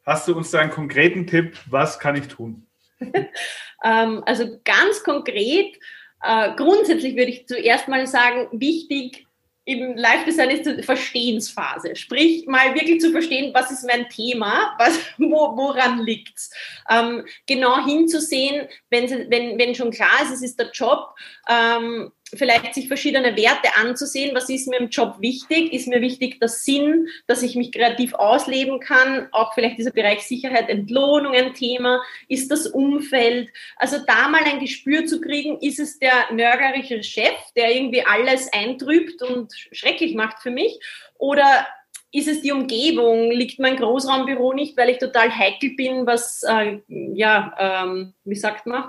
[0.05, 1.57] hast du uns da einen konkreten Tipp?
[1.69, 2.67] Was kann ich tun?
[3.83, 5.77] ähm, also ganz konkret,
[6.21, 9.25] äh, grundsätzlich würde ich zuerst mal sagen, wichtig
[9.65, 11.95] im Live-Design ist die Verstehensphase.
[11.95, 16.51] Sprich, mal wirklich zu verstehen, was ist mein Thema, was, wo, woran liegt's.
[16.89, 21.15] Ähm, genau hinzusehen, wenn, wenn, wenn schon klar ist, es ist der Job,
[21.49, 24.35] ähm, vielleicht sich verschiedene Werte anzusehen.
[24.35, 25.71] Was ist mir im Job wichtig?
[25.73, 29.27] Ist mir wichtig der Sinn, dass ich mich kreativ ausleben kann?
[29.31, 32.01] Auch vielleicht dieser Bereich Sicherheit, Entlohnung ein Thema?
[32.27, 33.49] Ist das Umfeld?
[33.77, 38.51] Also da mal ein Gespür zu kriegen, ist es der nörgerische Chef, der irgendwie alles
[38.51, 40.79] eintrübt und schrecklich macht für mich?
[41.17, 41.67] Oder
[42.15, 43.29] ist es die Umgebung?
[43.31, 48.65] Liegt mein Großraumbüro nicht, weil ich total heikel bin, was, äh, ja, ähm, wie sagt
[48.65, 48.85] man?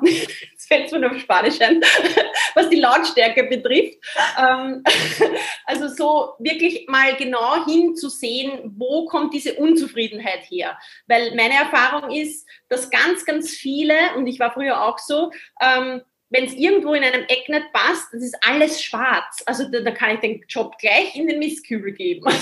[0.66, 1.81] Fällt es mir auf Spanisch ein,
[2.55, 3.98] was die Lautstärke betrifft.
[4.38, 4.83] Ähm,
[5.66, 10.79] also so wirklich mal genau hinzusehen, wo kommt diese Unzufriedenheit her?
[11.07, 16.02] Weil meine Erfahrung ist, dass ganz, ganz viele, und ich war früher auch so, ähm,
[16.29, 19.43] wenn es irgendwo in einem Eck nicht passt, das ist alles schwarz.
[19.47, 22.27] Also da, da kann ich den Job gleich in den Mistkübel geben.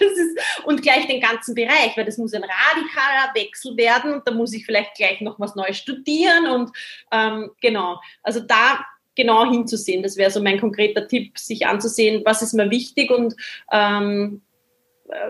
[0.00, 4.26] Also ist, und gleich den ganzen Bereich, weil das muss ein radikaler Wechsel werden und
[4.26, 6.70] da muss ich vielleicht gleich noch was Neues studieren und
[7.10, 8.00] ähm, genau.
[8.22, 8.84] Also da
[9.16, 13.34] genau hinzusehen, das wäre so mein konkreter Tipp, sich anzusehen, was ist mir wichtig und
[13.72, 14.42] ähm,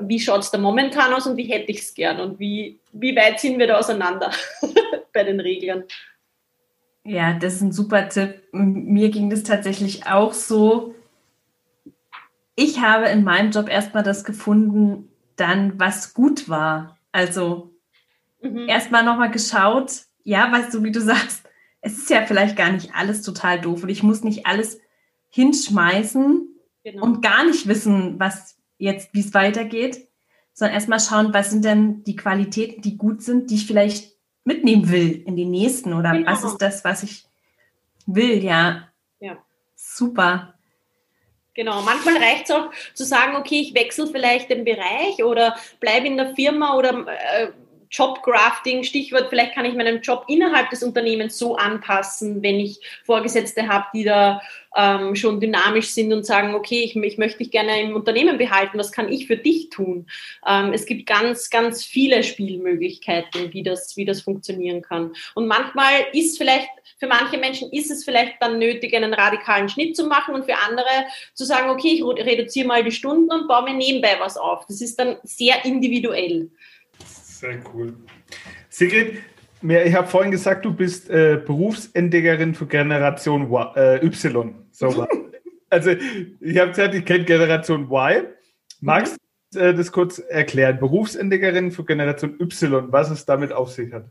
[0.03, 3.17] wie schaut es da momentan aus und wie hätte ich es gern und wie, wie
[3.17, 4.31] weit sind wir da auseinander
[5.13, 5.85] bei den Regeln.
[7.05, 8.43] Ja, das ist ein super Tipp.
[8.53, 10.95] Mir ging das tatsächlich auch so.
[12.55, 16.99] Ich habe in meinem Job erstmal das gefunden, dann was gut war.
[17.13, 17.73] Also
[18.43, 18.69] mhm.
[18.69, 21.49] erstmal nochmal geschaut, ja, weißt du, wie du sagst,
[21.81, 24.81] es ist ja vielleicht gar nicht alles total doof und ich muss nicht alles
[25.31, 26.49] hinschmeißen
[26.85, 27.05] genau.
[27.05, 30.09] und gar nicht wissen, was jetzt, wie es weitergeht,
[30.53, 34.18] sondern erstmal schauen, was sind denn die Qualitäten, die gut sind, die ich vielleicht
[34.49, 36.31] mitnehmen will in den nächsten oder genau.
[36.31, 37.25] was ist das, was ich
[38.07, 38.89] will, ja.
[39.21, 39.37] Ja.
[39.77, 40.55] Super.
[41.55, 46.07] Genau, manchmal reicht es auch zu sagen, okay, ich wechsle vielleicht den Bereich oder bleibe
[46.07, 47.49] in der Firma oder äh,
[47.90, 53.68] Jobgrafting, Stichwort, vielleicht kann ich meinen Job innerhalb des Unternehmens so anpassen, wenn ich Vorgesetzte
[53.68, 54.40] habe, die da
[54.77, 58.79] ähm, schon dynamisch sind und sagen, okay, ich, ich, möchte dich gerne im Unternehmen behalten,
[58.79, 60.07] was kann ich für dich tun?
[60.46, 65.12] Ähm, es gibt ganz, ganz viele Spielmöglichkeiten, wie das, wie das funktionieren kann.
[65.35, 69.96] Und manchmal ist vielleicht, für manche Menschen ist es vielleicht dann nötig, einen radikalen Schnitt
[69.96, 73.64] zu machen und für andere zu sagen, okay, ich reduziere mal die Stunden und baue
[73.64, 74.66] mir nebenbei was auf.
[74.66, 76.51] Das ist dann sehr individuell.
[77.38, 77.94] Sehr cool.
[78.68, 79.18] Sigrid,
[79.62, 84.55] ich habe vorhin gesagt, du bist äh, Berufsentdeckerin für Generation y, äh, Y.
[84.72, 85.07] So
[85.70, 88.27] also ich habe gesagt, ich kenne Generation Y.
[88.81, 89.18] Magst
[89.53, 90.81] du äh, das kurz erklären?
[90.81, 94.07] Berufsentdeckerin für Generation Y, was es damit auf sich hat?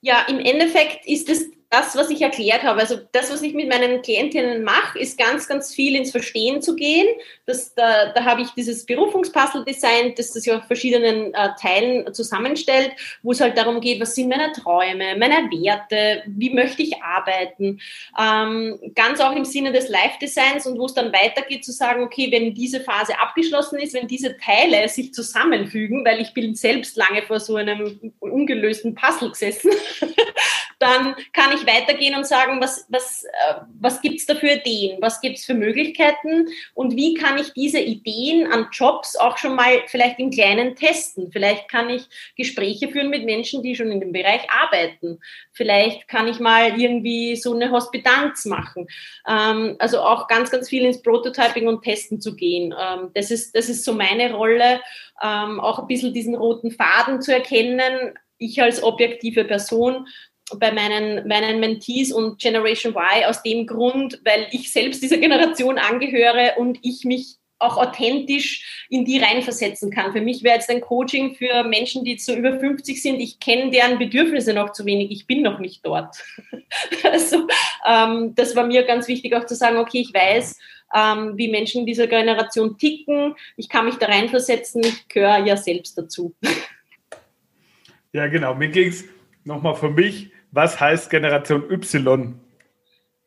[0.00, 3.68] Ja, im Endeffekt ist es das, was ich erklärt habe, also das, was ich mit
[3.68, 7.06] meinen Klientinnen mache, ist ganz, ganz viel ins Verstehen zu gehen.
[7.46, 12.12] Das, da, da habe ich dieses Berufungspuzzle designt, das das ja auf verschiedenen äh, Teilen
[12.12, 12.90] zusammenstellt,
[13.22, 17.80] wo es halt darum geht, was sind meine Träume, meine Werte, wie möchte ich arbeiten.
[18.20, 22.32] Ähm, ganz auch im Sinne des Live-Designs und wo es dann weitergeht, zu sagen, okay,
[22.32, 27.22] wenn diese Phase abgeschlossen ist, wenn diese Teile sich zusammenfügen, weil ich bin selbst lange
[27.22, 29.70] vor so einem ungelösten Puzzle gesessen,
[30.80, 35.00] dann kann ich weitergehen und sagen, was, was, äh, was gibt es da für Ideen,
[35.00, 39.54] was gibt es für Möglichkeiten und wie kann ich diese Ideen an Jobs auch schon
[39.54, 41.30] mal vielleicht im Kleinen testen.
[41.32, 45.20] Vielleicht kann ich Gespräche führen mit Menschen, die schon in dem Bereich arbeiten.
[45.52, 48.86] Vielleicht kann ich mal irgendwie so eine Hospitanz machen.
[49.28, 52.74] Ähm, also auch ganz, ganz viel ins Prototyping und Testen zu gehen.
[52.80, 54.80] Ähm, das, ist, das ist so meine Rolle,
[55.22, 58.14] ähm, auch ein bisschen diesen roten Faden zu erkennen.
[58.38, 60.06] Ich als objektive Person
[60.58, 65.78] bei meinen, meinen Mentees und Generation Y aus dem Grund, weil ich selbst dieser Generation
[65.78, 70.12] angehöre und ich mich auch authentisch in die reinversetzen kann.
[70.12, 73.20] Für mich wäre jetzt ein Coaching für Menschen, die so über 50 sind.
[73.20, 75.10] Ich kenne deren Bedürfnisse noch zu wenig.
[75.10, 76.16] Ich bin noch nicht dort.
[77.04, 77.46] also,
[77.86, 80.58] ähm, das war mir ganz wichtig auch zu sagen, okay, ich weiß,
[80.94, 83.36] ähm, wie Menschen dieser Generation ticken.
[83.56, 84.82] Ich kann mich da reinversetzen.
[84.82, 86.34] Ich gehöre ja selbst dazu.
[88.12, 88.56] Ja, genau.
[88.56, 89.04] Mir ging es
[89.44, 92.34] nochmal für mich was heißt Generation Y?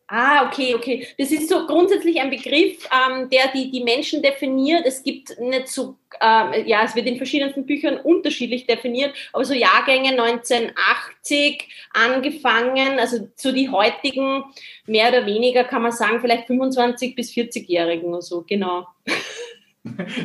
[0.08, 1.08] Ah, okay, okay.
[1.18, 4.86] Das ist so grundsätzlich ein Begriff, ähm, der die, die Menschen definiert.
[4.86, 9.54] Es gibt nicht so, äh, ja, es wird in verschiedenen Büchern unterschiedlich definiert, aber so
[9.54, 14.44] Jahrgänge 1980 angefangen, also so die heutigen,
[14.86, 18.88] mehr oder weniger kann man sagen, vielleicht 25 bis 40-Jährigen oder so, genau.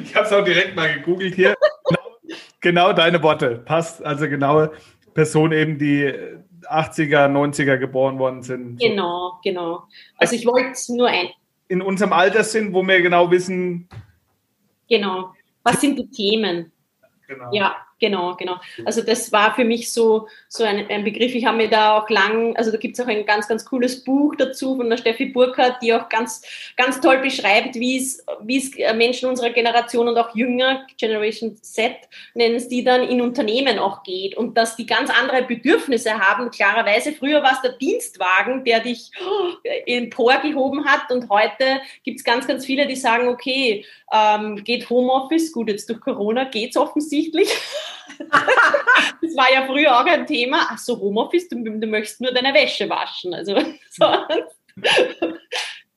[0.04, 1.54] Ich habe es auch direkt mal gegoogelt hier.
[2.60, 3.60] genau deine Worte.
[3.64, 4.04] Passt.
[4.04, 4.70] Also genaue
[5.14, 6.14] Person eben, die
[6.62, 8.80] 80er, 90er geboren worden sind.
[8.80, 9.84] Genau, genau.
[10.16, 11.28] Also ich wollte nur ein.
[11.68, 13.88] In unserem Alter sind, wo wir genau wissen.
[14.88, 15.34] Genau.
[15.62, 16.72] Was sind die Themen?
[17.26, 17.50] Genau.
[17.52, 18.56] Ja, Genau, genau.
[18.84, 21.34] Also das war für mich so, so ein, ein Begriff.
[21.34, 24.04] Ich habe mir da auch lang, also da gibt es auch ein ganz, ganz cooles
[24.04, 26.42] Buch dazu von der Steffi Burkhardt, die auch ganz,
[26.76, 31.96] ganz toll beschreibt, wie es, wie es Menschen unserer Generation und auch jünger, Generation Z,
[32.34, 36.50] nennen es die dann, in Unternehmen auch geht und dass die ganz andere Bedürfnisse haben.
[36.50, 39.10] Klarerweise, früher war es der Dienstwagen, der dich
[39.86, 45.52] emporgehoben hat und heute gibt es ganz, ganz viele, die sagen, okay, ähm, geht Homeoffice,
[45.52, 47.48] gut, jetzt durch Corona geht es offensichtlich.
[48.18, 50.68] Das war ja früher auch ein Thema.
[50.70, 53.34] Ach so, Homeoffice, du, du möchtest nur deine Wäsche waschen.
[53.34, 53.56] Also,
[53.90, 54.04] so.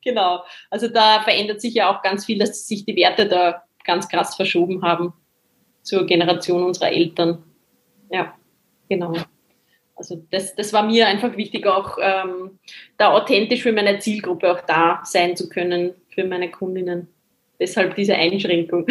[0.04, 0.44] genau.
[0.70, 4.36] Also da verändert sich ja auch ganz viel, dass sich die Werte da ganz krass
[4.36, 5.14] verschoben haben
[5.82, 7.44] zur Generation unserer Eltern.
[8.12, 8.36] Ja,
[8.90, 9.14] genau.
[9.96, 12.60] Also das, das war mir einfach wichtig, auch ähm,
[12.98, 17.08] da authentisch für meine Zielgruppe auch da sein zu können, für meine Kundinnen.
[17.60, 18.88] Deshalb diese Einschränkung.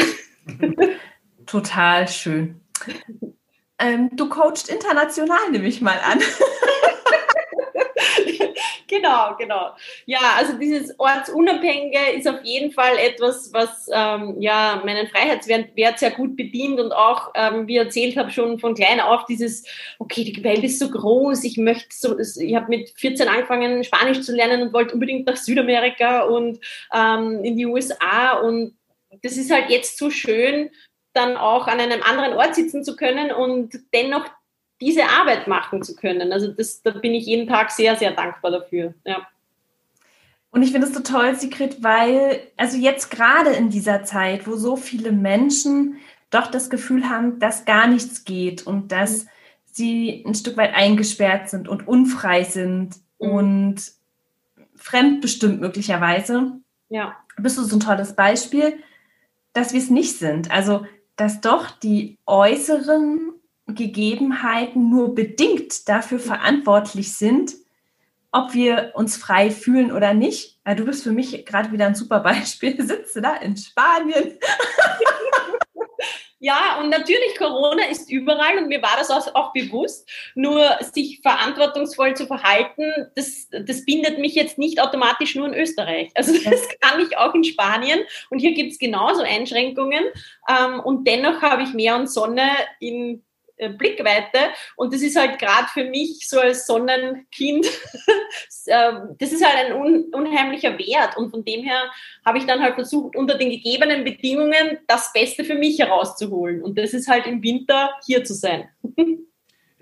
[1.46, 2.60] Total schön.
[3.82, 6.20] Ähm, du coachst international, nehme ich mal an.
[8.86, 9.70] genau, genau.
[10.04, 16.10] Ja, also dieses Ortsunabhängige ist auf jeden Fall etwas, was ähm, ja meinen Freiheitswert sehr
[16.10, 19.64] gut bedient und auch, ähm, wie erzählt habe, schon von klein auf dieses,
[19.98, 24.20] okay, die Welt ist so groß, ich möchte so, ich habe mit 14 angefangen, Spanisch
[24.20, 26.58] zu lernen und wollte unbedingt nach Südamerika und
[26.94, 28.76] ähm, in die USA und
[29.22, 30.70] das ist halt jetzt so schön,
[31.12, 34.26] dann auch an einem anderen Ort sitzen zu können und dennoch
[34.80, 36.32] diese Arbeit machen zu können.
[36.32, 38.94] Also das, da bin ich jeden Tag sehr, sehr dankbar dafür.
[39.04, 39.26] Ja.
[40.50, 44.56] Und ich finde es so toll, Sigrid, weil, also jetzt gerade in dieser Zeit, wo
[44.56, 45.98] so viele Menschen
[46.30, 49.28] doch das Gefühl haben, dass gar nichts geht und dass mhm.
[49.64, 53.30] sie ein Stück weit eingesperrt sind und unfrei sind mhm.
[53.30, 53.82] und
[54.76, 56.52] fremdbestimmt möglicherweise,
[56.88, 57.16] ja.
[57.36, 58.82] bist du so ein tolles Beispiel,
[59.52, 60.50] dass wir es nicht sind.
[60.50, 60.86] Also
[61.20, 63.32] dass doch die äußeren
[63.66, 67.56] Gegebenheiten nur bedingt dafür verantwortlich sind,
[68.32, 70.58] ob wir uns frei fühlen oder nicht.
[70.78, 72.80] Du bist für mich gerade wieder ein super Beispiel.
[72.86, 74.38] Sitze da in Spanien.
[76.42, 80.08] Ja, und natürlich, Corona ist überall und mir war das auch, auch, bewusst.
[80.34, 86.10] Nur sich verantwortungsvoll zu verhalten, das, das bindet mich jetzt nicht automatisch nur in Österreich.
[86.14, 88.00] Also das kann ich auch in Spanien
[88.30, 90.02] und hier gibt es genauso Einschränkungen.
[90.48, 92.48] Ähm, und dennoch habe ich Meer und Sonne
[92.78, 93.22] in
[93.68, 94.38] Blickweite.
[94.76, 97.66] Und das ist halt gerade für mich so als Sonnenkind,
[98.66, 101.16] ähm, das ist halt ein unheimlicher Wert.
[101.16, 101.90] Und von dem her
[102.24, 106.62] habe ich dann halt versucht, unter den gegebenen Bedingungen das Beste für mich herauszuholen.
[106.62, 108.68] Und das ist halt im Winter hier zu sein.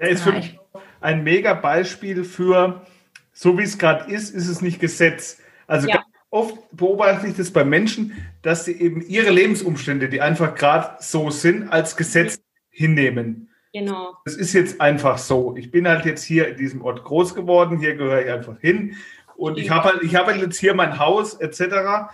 [0.01, 0.57] Ja, ist für mich
[1.01, 2.87] ein mega Beispiel für,
[3.33, 5.39] so wie es gerade ist, ist es nicht Gesetz.
[5.67, 6.05] Also ja.
[6.31, 11.31] oft beobachte ich das bei Menschen, dass sie eben ihre Lebensumstände, die einfach gerade so
[11.31, 13.51] sind, als Gesetz hinnehmen.
[13.79, 14.17] Genau.
[14.25, 15.55] Es ist jetzt einfach so.
[15.57, 18.97] Ich bin halt jetzt hier in diesem Ort groß geworden, hier gehöre ich einfach hin.
[19.37, 22.11] Und ich habe halt, ich habe halt jetzt hier mein Haus etc.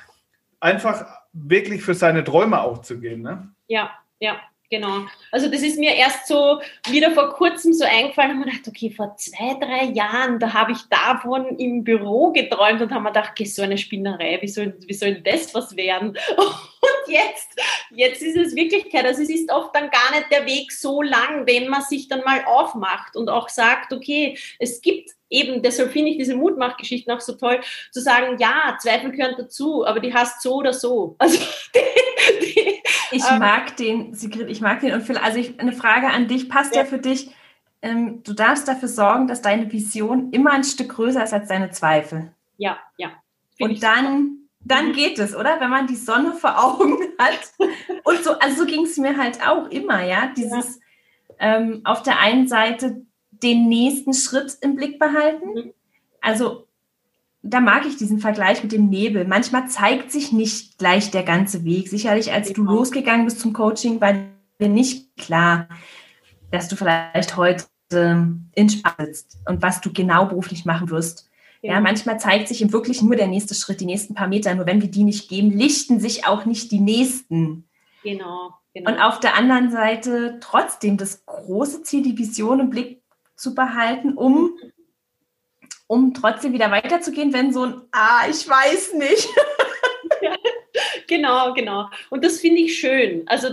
[0.61, 3.23] Einfach wirklich für seine Träume auch zu gehen.
[3.23, 3.49] Ne?
[3.67, 4.37] Ja, ja.
[4.71, 5.07] Genau.
[5.31, 8.91] Also das ist mir erst so wieder vor kurzem so eingefallen und man dachte, okay,
[8.91, 13.31] vor zwei, drei Jahren, da habe ich davon im Büro geträumt und haben mir gedacht,
[13.33, 16.19] okay, so eine Spinnerei, wie soll, wie soll das was werden?
[16.85, 17.59] Und jetzt,
[17.91, 19.07] jetzt ist es Wirklichkeit.
[19.07, 22.21] Also es ist oft dann gar nicht der Weg so lang, wenn man sich dann
[22.25, 27.21] mal aufmacht und auch sagt, okay, es gibt eben, deshalb finde ich diese Mutmachgeschichten auch
[27.21, 27.61] so toll,
[27.91, 31.17] zu sagen, ja, Zweifel gehören dazu, aber die hast so oder so.
[31.25, 31.39] Also
[31.75, 34.93] die, die, ich ähm, mag den, Sigrid, ich mag den.
[34.93, 37.31] Und für, also ich, eine Frage an dich, passt ja, ja für dich,
[37.83, 41.71] ähm, du darfst dafür sorgen, dass deine Vision immer ein Stück größer ist als deine
[41.71, 42.33] Zweifel.
[42.57, 43.11] Ja, ja.
[43.61, 44.93] Und dann, dann mhm.
[44.93, 45.61] geht es, oder?
[45.61, 47.41] Wenn man die Sonne vor Augen hat.
[48.05, 50.33] Und so, also so ging es mir halt auch immer, ja.
[50.37, 51.57] Dieses ja.
[51.57, 53.05] Ähm, auf der einen Seite
[53.43, 55.55] den nächsten Schritt im Blick behalten.
[55.55, 55.73] Mhm.
[56.21, 56.67] Also
[57.43, 59.27] da mag ich diesen Vergleich mit dem Nebel.
[59.27, 61.89] Manchmal zeigt sich nicht gleich der ganze Weg.
[61.89, 62.77] Sicherlich, als du genau.
[62.77, 64.15] losgegangen bist zum Coaching, war
[64.59, 65.69] dir nicht klar,
[66.51, 71.31] dass du vielleicht heute in Spanien sitzt und was du genau beruflich machen wirst.
[71.63, 74.55] Ja, manchmal zeigt sich im wirklich nur der nächste Schritt, die nächsten paar Meter.
[74.55, 77.69] Nur wenn wir die nicht geben, lichten sich auch nicht die nächsten.
[78.03, 78.91] Genau, genau.
[78.91, 83.04] Und auf der anderen Seite trotzdem das große Ziel, die Vision im Blick
[83.37, 84.57] zu behalten, um
[85.87, 89.29] um trotzdem wieder weiterzugehen, wenn so ein Ah, ich weiß nicht.
[91.07, 91.89] genau, genau.
[92.11, 93.23] Und das finde ich schön.
[93.27, 93.49] Also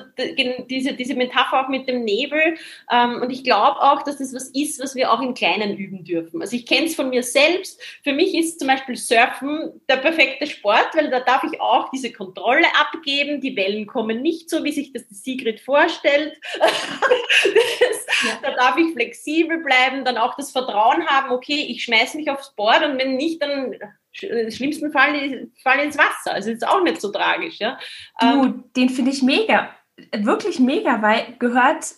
[0.69, 2.57] diese, diese Metapher auch mit dem Nebel.
[2.91, 6.03] Ähm, und ich glaube auch, dass das was ist, was wir auch im Kleinen üben
[6.03, 6.41] dürfen.
[6.41, 7.81] Also ich kenne es von mir selbst.
[8.03, 12.11] Für mich ist zum Beispiel Surfen der perfekte Sport, weil da darf ich auch diese
[12.11, 13.41] Kontrolle abgeben.
[13.41, 16.39] Die Wellen kommen nicht so, wie sich das die Sigrid vorstellt.
[16.59, 18.39] das, ja.
[18.41, 22.53] Da darf ich flexibel bleiben, dann auch das Vertrauen haben, okay, ich schmeiße mich aufs
[22.55, 23.75] Board und wenn nicht, dann
[24.21, 26.33] im schlimmsten Fall fallen ins Wasser.
[26.33, 27.59] Also ist auch nicht so tragisch.
[27.59, 27.79] Ja?
[28.19, 29.69] Du, ähm, den finde ich mega,
[30.13, 31.95] wirklich mega, weil gehört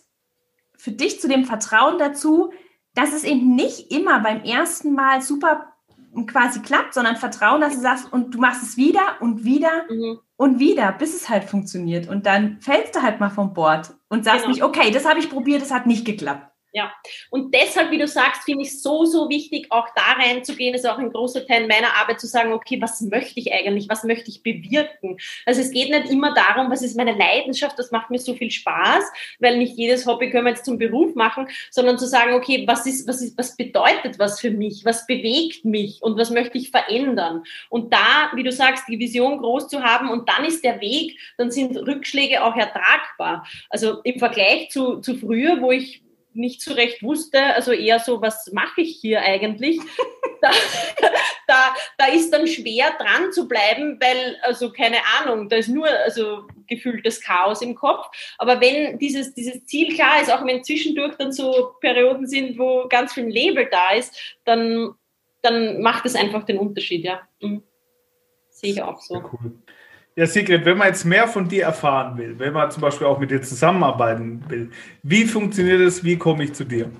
[0.78, 2.54] für dich zu dem Vertrauen dazu,
[2.94, 5.73] dass es eben nicht immer beim ersten Mal super
[6.28, 10.20] quasi klappt, sondern Vertrauen, dass du sagst, und du machst es wieder und wieder mhm.
[10.38, 12.08] und wieder, bis es halt funktioniert.
[12.08, 14.52] Und dann fällst du halt mal vom Bord und sagst genau.
[14.52, 16.53] nicht, okay, das habe ich probiert, das hat nicht geklappt.
[16.76, 16.92] Ja,
[17.30, 20.98] und deshalb, wie du sagst, finde ich so, so wichtig, auch da reinzugehen, ist auch
[20.98, 24.42] ein großer Teil meiner Arbeit zu sagen, okay, was möchte ich eigentlich, was möchte ich
[24.42, 25.18] bewirken?
[25.46, 28.50] Also es geht nicht immer darum, was ist meine Leidenschaft, das macht mir so viel
[28.50, 29.04] Spaß,
[29.38, 32.88] weil nicht jedes Hobby können wir jetzt zum Beruf machen, sondern zu sagen, okay, was
[32.88, 36.72] ist, was ist, was bedeutet was für mich, was bewegt mich und was möchte ich
[36.72, 37.44] verändern?
[37.70, 41.20] Und da, wie du sagst, die Vision groß zu haben und dann ist der Weg,
[41.38, 43.46] dann sind Rückschläge auch ertragbar.
[43.70, 46.02] Also im Vergleich zu, zu früher, wo ich
[46.36, 49.80] nicht so recht wusste, also eher so, was mache ich hier eigentlich?
[50.42, 50.52] da,
[51.48, 55.88] da, da ist dann schwer dran zu bleiben, weil, also keine Ahnung, da ist nur
[55.88, 58.08] also gefühltes Chaos im Kopf.
[58.38, 62.88] Aber wenn dieses, dieses Ziel klar ist, auch wenn zwischendurch dann so Perioden sind, wo
[62.88, 64.94] ganz viel Label da ist, dann,
[65.42, 67.22] dann macht es einfach den Unterschied, ja.
[67.42, 67.64] Mhm.
[68.50, 69.16] Sehe ich auch so.
[69.16, 69.54] Cool.
[70.16, 73.18] Ja, Sigrid, wenn man jetzt mehr von dir erfahren will, wenn man zum Beispiel auch
[73.20, 74.70] mit dir zusammenarbeiten will,
[75.02, 76.04] wie funktioniert das?
[76.04, 76.92] Wie komme ich zu dir?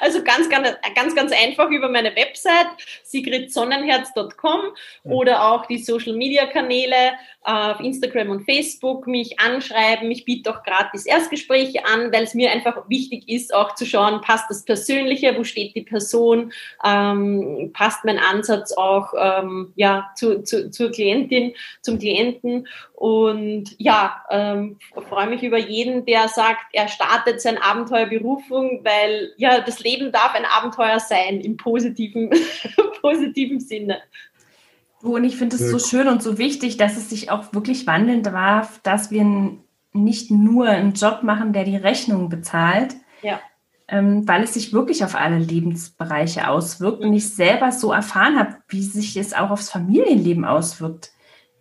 [0.00, 2.68] Also ganz, ganz, ganz, ganz einfach über meine Website
[3.04, 4.60] sigridsonnenherz.com
[5.04, 5.12] mhm.
[5.12, 7.14] oder auch die Social Media Kanäle
[7.46, 10.10] auf Instagram und Facebook mich anschreiben.
[10.10, 14.20] Ich biete auch gratis Erstgespräche an, weil es mir einfach wichtig ist, auch zu schauen,
[14.20, 16.52] passt das Persönliche, wo steht die Person,
[16.84, 22.66] ähm, passt mein Ansatz auch ähm, ja, zu, zu, zur Klientin, zum Klienten.
[22.94, 24.78] Und ja, ähm,
[25.08, 30.12] freue mich über jeden, der sagt, er startet sein Abenteuer Berufung, weil ja, das Leben
[30.12, 32.30] darf ein Abenteuer sein im positiven,
[33.00, 33.98] positiven Sinne.
[35.02, 38.22] Und ich finde es so schön und so wichtig, dass es sich auch wirklich wandeln
[38.22, 39.24] darf, dass wir
[39.92, 43.40] nicht nur einen Job machen, der die Rechnung bezahlt, ja.
[43.88, 48.56] ähm, weil es sich wirklich auf alle Lebensbereiche auswirkt und ich selber so erfahren habe,
[48.68, 51.12] wie sich es auch aufs Familienleben auswirkt.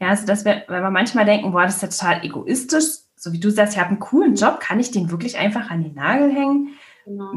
[0.02, 3.32] Ja, also dass wir, weil wir manchmal denken, boah, das ist ja total egoistisch, so
[3.32, 5.94] wie du sagst, ich habe einen coolen Job, kann ich den wirklich einfach an den
[5.94, 6.70] Nagel hängen,
[7.06, 7.32] genau.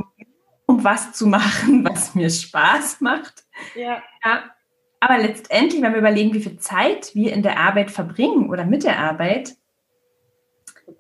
[0.79, 3.45] Um was zu machen, was mir Spaß macht.
[3.75, 4.03] Ja.
[4.25, 4.45] ja
[5.01, 8.85] aber letztendlich, wenn wir überlegen, wie viel Zeit wir in der Arbeit verbringen oder mit
[8.85, 9.57] der Arbeit,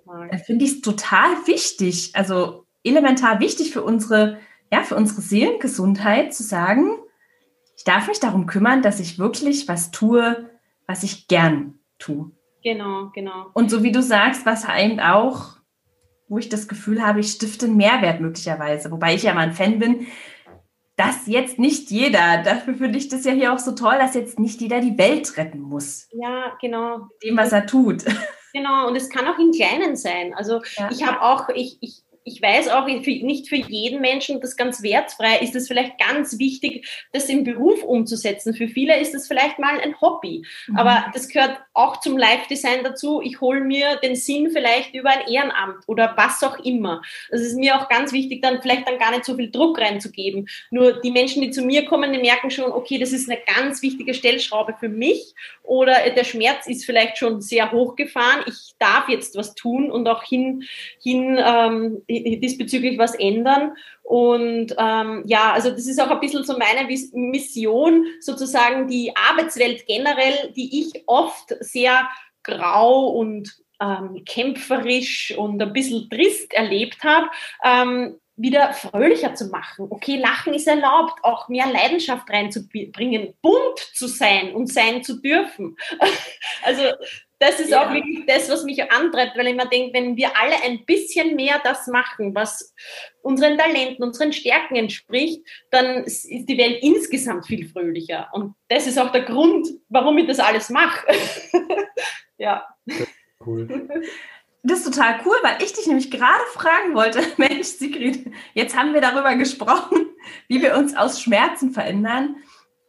[0.06, 4.38] dann finde ich es total wichtig, also elementar wichtig für unsere,
[4.70, 6.90] ja, für unsere Seelengesundheit zu sagen,
[7.76, 10.50] ich darf mich darum kümmern, dass ich wirklich was tue,
[10.86, 12.30] was ich gern tue.
[12.62, 13.50] Genau, genau.
[13.52, 15.57] Und so wie du sagst, was einem auch,
[16.28, 19.52] wo ich das Gefühl habe, ich stifte einen Mehrwert möglicherweise, wobei ich ja mal ein
[19.52, 20.06] Fan bin,
[20.96, 24.38] dass jetzt nicht jeder, dafür finde ich das ja hier auch so toll, dass jetzt
[24.38, 26.08] nicht jeder die Welt retten muss.
[26.12, 26.98] Ja, genau.
[26.98, 28.04] Mit dem, was er tut.
[28.54, 30.32] Genau, und es kann auch im Kleinen sein.
[30.34, 30.88] Also ja.
[30.90, 35.38] ich habe auch, ich, ich, ich weiß auch, nicht für jeden Menschen, das ganz wertfrei
[35.38, 38.54] ist es vielleicht ganz wichtig, das im Beruf umzusetzen.
[38.54, 40.44] Für viele ist es vielleicht mal ein Hobby.
[40.66, 40.76] Mhm.
[40.76, 43.22] Aber das gehört auch zum Live-Design dazu.
[43.22, 47.02] Ich hole mir den Sinn vielleicht über ein Ehrenamt oder was auch immer.
[47.30, 50.48] Das ist mir auch ganz wichtig, dann vielleicht dann gar nicht so viel Druck reinzugeben.
[50.70, 53.80] Nur die Menschen, die zu mir kommen, die merken schon, okay, das ist eine ganz
[53.80, 58.42] wichtige Stellschraube für mich oder der Schmerz ist vielleicht schon sehr hochgefahren.
[58.46, 60.64] Ich darf jetzt was tun und auch hin,
[61.02, 63.72] hin ähm, diesbezüglich was ändern.
[64.02, 69.86] Und ähm, ja, also das ist auch ein bisschen so meine Mission, sozusagen die Arbeitswelt
[69.86, 72.08] generell, die ich oft sehr
[72.42, 77.28] grau und ähm, kämpferisch und ein bisschen trist erlebt habe,
[77.64, 79.88] ähm, wieder fröhlicher zu machen.
[79.90, 85.76] Okay, Lachen ist erlaubt, auch mehr Leidenschaft reinzubringen, bunt zu sein und sein zu dürfen.
[86.64, 86.82] Also
[87.38, 87.86] das ist ja.
[87.86, 91.36] auch wirklich das, was mich antreibt, weil ich mir denke, wenn wir alle ein bisschen
[91.36, 92.74] mehr das machen, was
[93.22, 98.28] unseren Talenten, unseren Stärken entspricht, dann ist die Welt insgesamt viel fröhlicher.
[98.32, 101.06] Und das ist auch der Grund, warum ich das alles mache.
[102.38, 102.66] ja.
[103.44, 103.88] Cool.
[104.64, 108.94] Das ist total cool, weil ich dich nämlich gerade fragen wollte, Mensch, Sigrid, jetzt haben
[108.94, 110.08] wir darüber gesprochen,
[110.48, 112.36] wie wir uns aus Schmerzen verändern.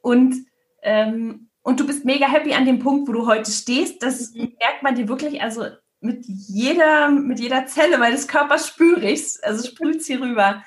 [0.01, 0.35] Und
[0.81, 4.01] ähm, und du bist mega happy an dem Punkt, wo du heute stehst.
[4.01, 4.53] Das mhm.
[4.59, 5.67] merkt man dir wirklich, also
[6.01, 10.63] mit jeder, mit jeder Zelle meines Körpers spüre ich es, also sprüht es hier rüber.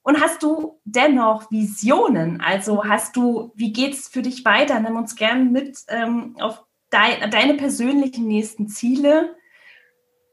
[0.00, 2.40] Und hast du dennoch Visionen?
[2.40, 4.80] Also hast du, wie geht es für dich weiter?
[4.80, 9.36] Nimm uns gerne mit ähm, auf dein, deine persönlichen nächsten Ziele.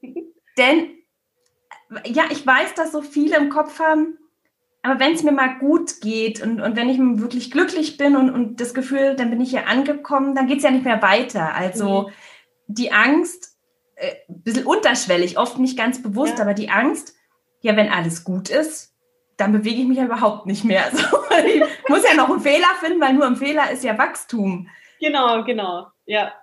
[0.58, 0.92] Denn
[2.06, 4.18] ja, ich weiß, dass so viele im Kopf haben,
[4.82, 8.30] aber wenn es mir mal gut geht und, und wenn ich wirklich glücklich bin und,
[8.30, 11.54] und das Gefühl, dann bin ich hier angekommen, dann geht es ja nicht mehr weiter.
[11.54, 12.12] Also mhm.
[12.68, 13.58] die Angst,
[13.96, 16.44] äh, ein bisschen unterschwellig, oft nicht ganz bewusst, ja.
[16.44, 17.16] aber die Angst,
[17.62, 18.94] ja, wenn alles gut ist,
[19.36, 20.86] dann bewege ich mich ja überhaupt nicht mehr.
[21.32, 24.68] Also, ich muss ja noch einen Fehler finden, weil nur ein Fehler ist ja Wachstum.
[25.00, 26.34] Genau, genau, ja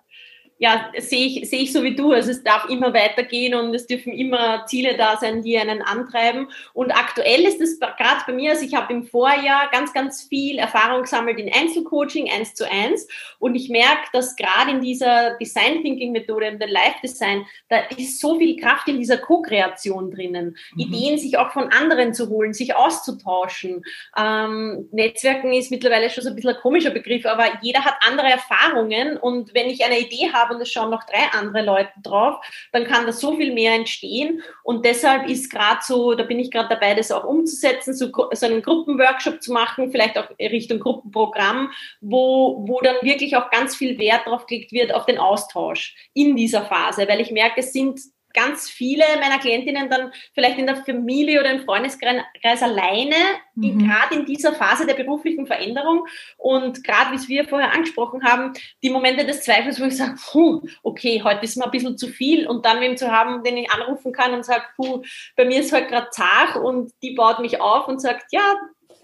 [0.58, 2.12] ja, sehe ich, sehe ich so wie du.
[2.12, 6.48] Also es darf immer weitergehen und es dürfen immer Ziele da sein, die einen antreiben.
[6.72, 10.58] Und aktuell ist es gerade bei mir, also ich habe im Vorjahr ganz, ganz viel
[10.58, 13.06] Erfahrung gesammelt in Einzelcoaching, eins zu eins.
[13.38, 17.80] Und ich merke, dass gerade in dieser Design Thinking Methode, in der Life Design, da
[17.96, 20.56] ist so viel Kraft in dieser Co-Kreation drinnen.
[20.74, 20.80] Mhm.
[20.80, 23.84] Ideen sich auch von anderen zu holen, sich auszutauschen.
[24.16, 28.28] Ähm, Netzwerken ist mittlerweile schon so ein bisschen ein komischer Begriff, aber jeder hat andere
[28.28, 29.18] Erfahrungen.
[29.18, 32.36] Und wenn ich eine Idee habe, habe und es schauen noch drei andere Leute drauf,
[32.72, 34.42] dann kann da so viel mehr entstehen.
[34.62, 38.46] Und deshalb ist gerade so, da bin ich gerade dabei, das auch umzusetzen, so, so
[38.46, 41.70] einen Gruppenworkshop zu machen, vielleicht auch Richtung Gruppenprogramm,
[42.00, 46.36] wo, wo dann wirklich auch ganz viel Wert drauf gelegt wird, auf den Austausch in
[46.36, 48.00] dieser Phase, weil ich merke, es sind
[48.36, 53.16] ganz viele meiner Klientinnen dann vielleicht in der Familie oder im Freundeskreis alleine,
[53.54, 53.78] mhm.
[53.78, 56.06] gerade in dieser Phase der beruflichen Veränderung
[56.36, 60.16] und gerade, wie es wir vorher angesprochen haben, die Momente des Zweifels, wo ich sage,
[60.30, 63.56] puh, okay, heute ist mir ein bisschen zu viel und dann wem zu haben, den
[63.56, 65.02] ich anrufen kann und sage, puh,
[65.34, 68.54] bei mir ist heute gerade zart und die baut mich auf und sagt, ja,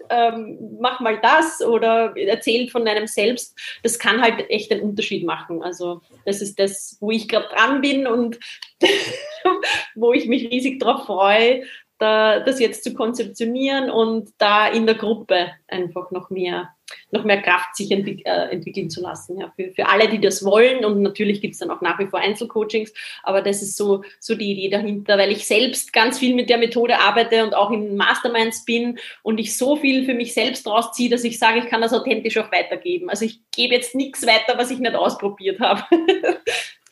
[0.09, 5.25] ähm, mach mal das oder erzählt von deinem Selbst, das kann halt echt einen Unterschied
[5.25, 5.63] machen.
[5.63, 8.39] Also das ist das, wo ich gerade dran bin und
[9.95, 11.63] wo ich mich riesig darauf freue,
[11.99, 16.69] da, das jetzt zu konzeptionieren und da in der Gruppe einfach noch mehr
[17.11, 19.39] noch mehr Kraft sich entwick äh, entwickeln zu lassen.
[19.39, 20.83] Ja, für, für alle, die das wollen.
[20.83, 24.35] Und natürlich gibt es dann auch nach wie vor Einzelcoachings, aber das ist so, so
[24.35, 27.95] die Idee dahinter, weil ich selbst ganz viel mit der Methode arbeite und auch in
[27.95, 31.81] Masterminds bin und ich so viel für mich selbst rausziehe, dass ich sage, ich kann
[31.81, 33.09] das authentisch auch weitergeben.
[33.09, 35.83] Also ich gebe jetzt nichts weiter, was ich nicht ausprobiert habe.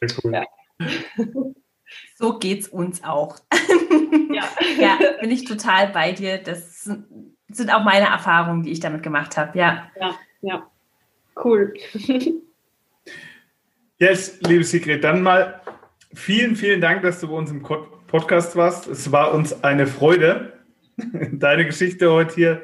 [0.01, 0.33] Sehr cool.
[0.33, 0.45] Ja.
[2.21, 3.39] So geht's uns auch.
[4.33, 4.43] Ja.
[4.79, 6.37] ja, bin ich total bei dir.
[6.37, 9.57] Das sind auch meine Erfahrungen, die ich damit gemacht habe.
[9.57, 9.91] Ja.
[9.99, 10.67] Ja, ja.
[11.43, 11.73] Cool.
[13.99, 15.61] yes, liebe Sigrid, dann mal
[16.13, 18.87] vielen, vielen Dank, dass du bei uns im Podcast warst.
[18.87, 20.53] Es war uns eine Freude,
[21.31, 22.61] deine Geschichte heute hier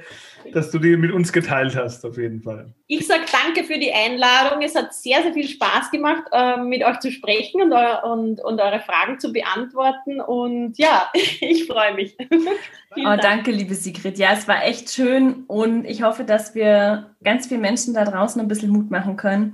[0.54, 2.74] dass du die mit uns geteilt hast, auf jeden Fall.
[2.88, 4.62] Ich sage danke für die Einladung.
[4.62, 8.62] Es hat sehr, sehr viel Spaß gemacht, ähm, mit euch zu sprechen und, und, und
[8.62, 10.22] eure Fragen zu beantworten.
[10.22, 12.16] Und ja, ich freue mich.
[12.96, 13.22] oh, Dank.
[13.22, 14.18] danke, liebe Sigrid.
[14.18, 18.42] Ja, es war echt schön und ich hoffe, dass wir ganz vielen Menschen da draußen
[18.42, 19.54] ein bisschen Mut machen können,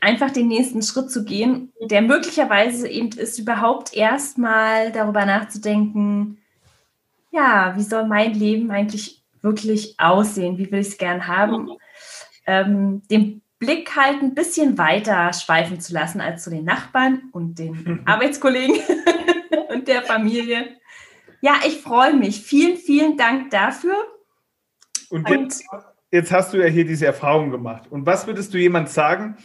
[0.00, 6.38] einfach den nächsten Schritt zu gehen, der möglicherweise eben ist, überhaupt erstmal darüber nachzudenken,
[7.30, 10.58] ja, wie soll mein Leben eigentlich wirklich aussehen?
[10.58, 11.70] Wie will ich es gern haben?
[12.46, 17.58] Ähm, den Blick halt ein bisschen weiter schweifen zu lassen als zu den Nachbarn und
[17.58, 18.76] den Arbeitskollegen
[19.68, 20.76] und der Familie.
[21.40, 22.40] Ja, ich freue mich.
[22.40, 23.94] Vielen, vielen Dank dafür.
[25.10, 25.64] Und jetzt,
[26.10, 27.84] jetzt hast du ja hier diese Erfahrung gemacht.
[27.90, 29.36] Und was würdest du jemand sagen,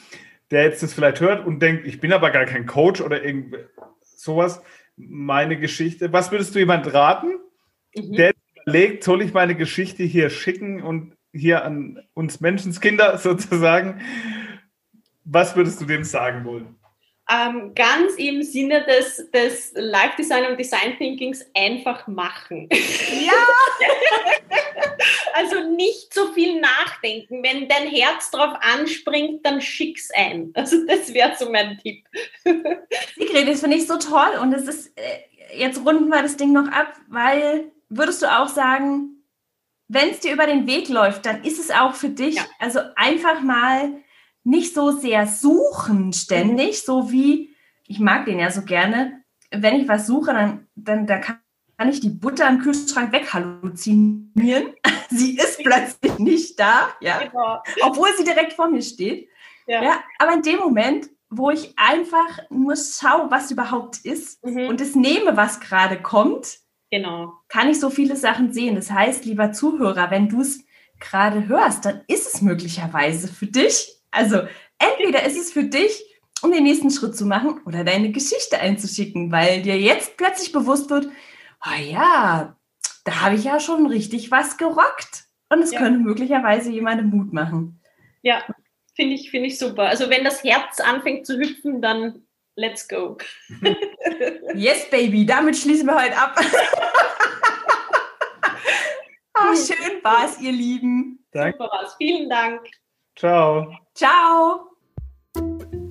[0.49, 3.55] der jetzt das vielleicht hört und denkt, ich bin aber gar kein Coach oder irgend
[4.01, 4.61] sowas,
[4.95, 6.11] meine Geschichte.
[6.11, 7.35] Was würdest du jemand raten,
[7.95, 8.13] mhm.
[8.13, 8.33] der
[8.69, 14.01] überlegt, soll ich meine Geschichte hier schicken und hier an uns Menschenskinder sozusagen?
[15.25, 16.75] Was würdest du dem sagen wollen?
[17.31, 22.67] Ähm, ganz im Sinne des, des Life Design und Design Thinkings einfach machen.
[22.71, 23.33] Ja!
[25.33, 27.43] also nicht so viel nachdenken.
[27.43, 30.51] Wenn dein Herz drauf anspringt, dann schick's ein.
[30.55, 32.03] Also das wäre so mein Tipp.
[32.43, 36.51] Sigrid, das finde ich so toll und es ist, äh, jetzt runden wir das Ding
[36.51, 39.23] noch ab, weil würdest du auch sagen,
[39.87, 42.45] wenn es dir über den Weg läuft, dann ist es auch für dich, ja.
[42.59, 43.91] also einfach mal
[44.43, 49.87] nicht so sehr suchen ständig, so wie, ich mag den ja so gerne, wenn ich
[49.87, 51.39] was suche, dann, dann da kann,
[51.77, 54.73] kann ich die Butter im Kühlschrank weghalluzinieren.
[55.09, 57.63] sie ist plötzlich nicht da, ja, genau.
[57.81, 59.29] obwohl sie direkt vor mir steht.
[59.65, 59.83] Ja.
[59.83, 60.03] ja.
[60.17, 64.67] aber in dem Moment, wo ich einfach nur schaue, was überhaupt ist mhm.
[64.67, 66.59] und es nehme, was gerade kommt,
[66.91, 67.33] Genau.
[67.47, 68.75] Kann ich so viele Sachen sehen.
[68.75, 70.63] Das heißt, lieber Zuhörer, wenn du es
[70.99, 74.41] gerade hörst, dann ist es möglicherweise für dich Also,
[74.79, 76.03] entweder ist es für dich,
[76.41, 80.89] um den nächsten Schritt zu machen oder deine Geschichte einzuschicken, weil dir jetzt plötzlich bewusst
[80.89, 81.07] wird,
[81.65, 82.57] oh ja,
[83.05, 85.25] da habe ich ja schon richtig was gerockt.
[85.51, 85.79] Und es ja.
[85.79, 87.81] könnte möglicherweise jemandem Mut machen.
[88.21, 88.43] Ja,
[88.95, 89.83] finde ich, find ich super.
[89.83, 92.23] Also wenn das Herz anfängt zu hüpfen, dann
[92.59, 93.17] let's go.
[94.55, 96.35] yes, Baby, damit schließen wir heute ab.
[99.37, 101.23] oh, schön war's, ihr Lieben.
[101.31, 101.57] Danke.
[101.57, 101.95] Super war's.
[101.97, 102.61] Vielen Dank.
[103.15, 103.73] Ciao.
[103.95, 104.69] Ciao.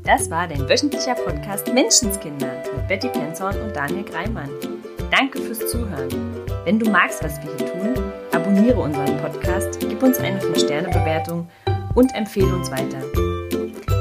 [0.05, 4.51] Das war dein wöchentlicher Podcast Menschenskinder mit Betty Penzorn und Daniel Greimann.
[5.11, 6.09] Danke fürs Zuhören.
[6.65, 11.49] Wenn du magst, was wir hier tun, abonniere unseren Podcast, gib uns eine 5-Sterne-Bewertung
[11.95, 13.03] und empfehle uns weiter.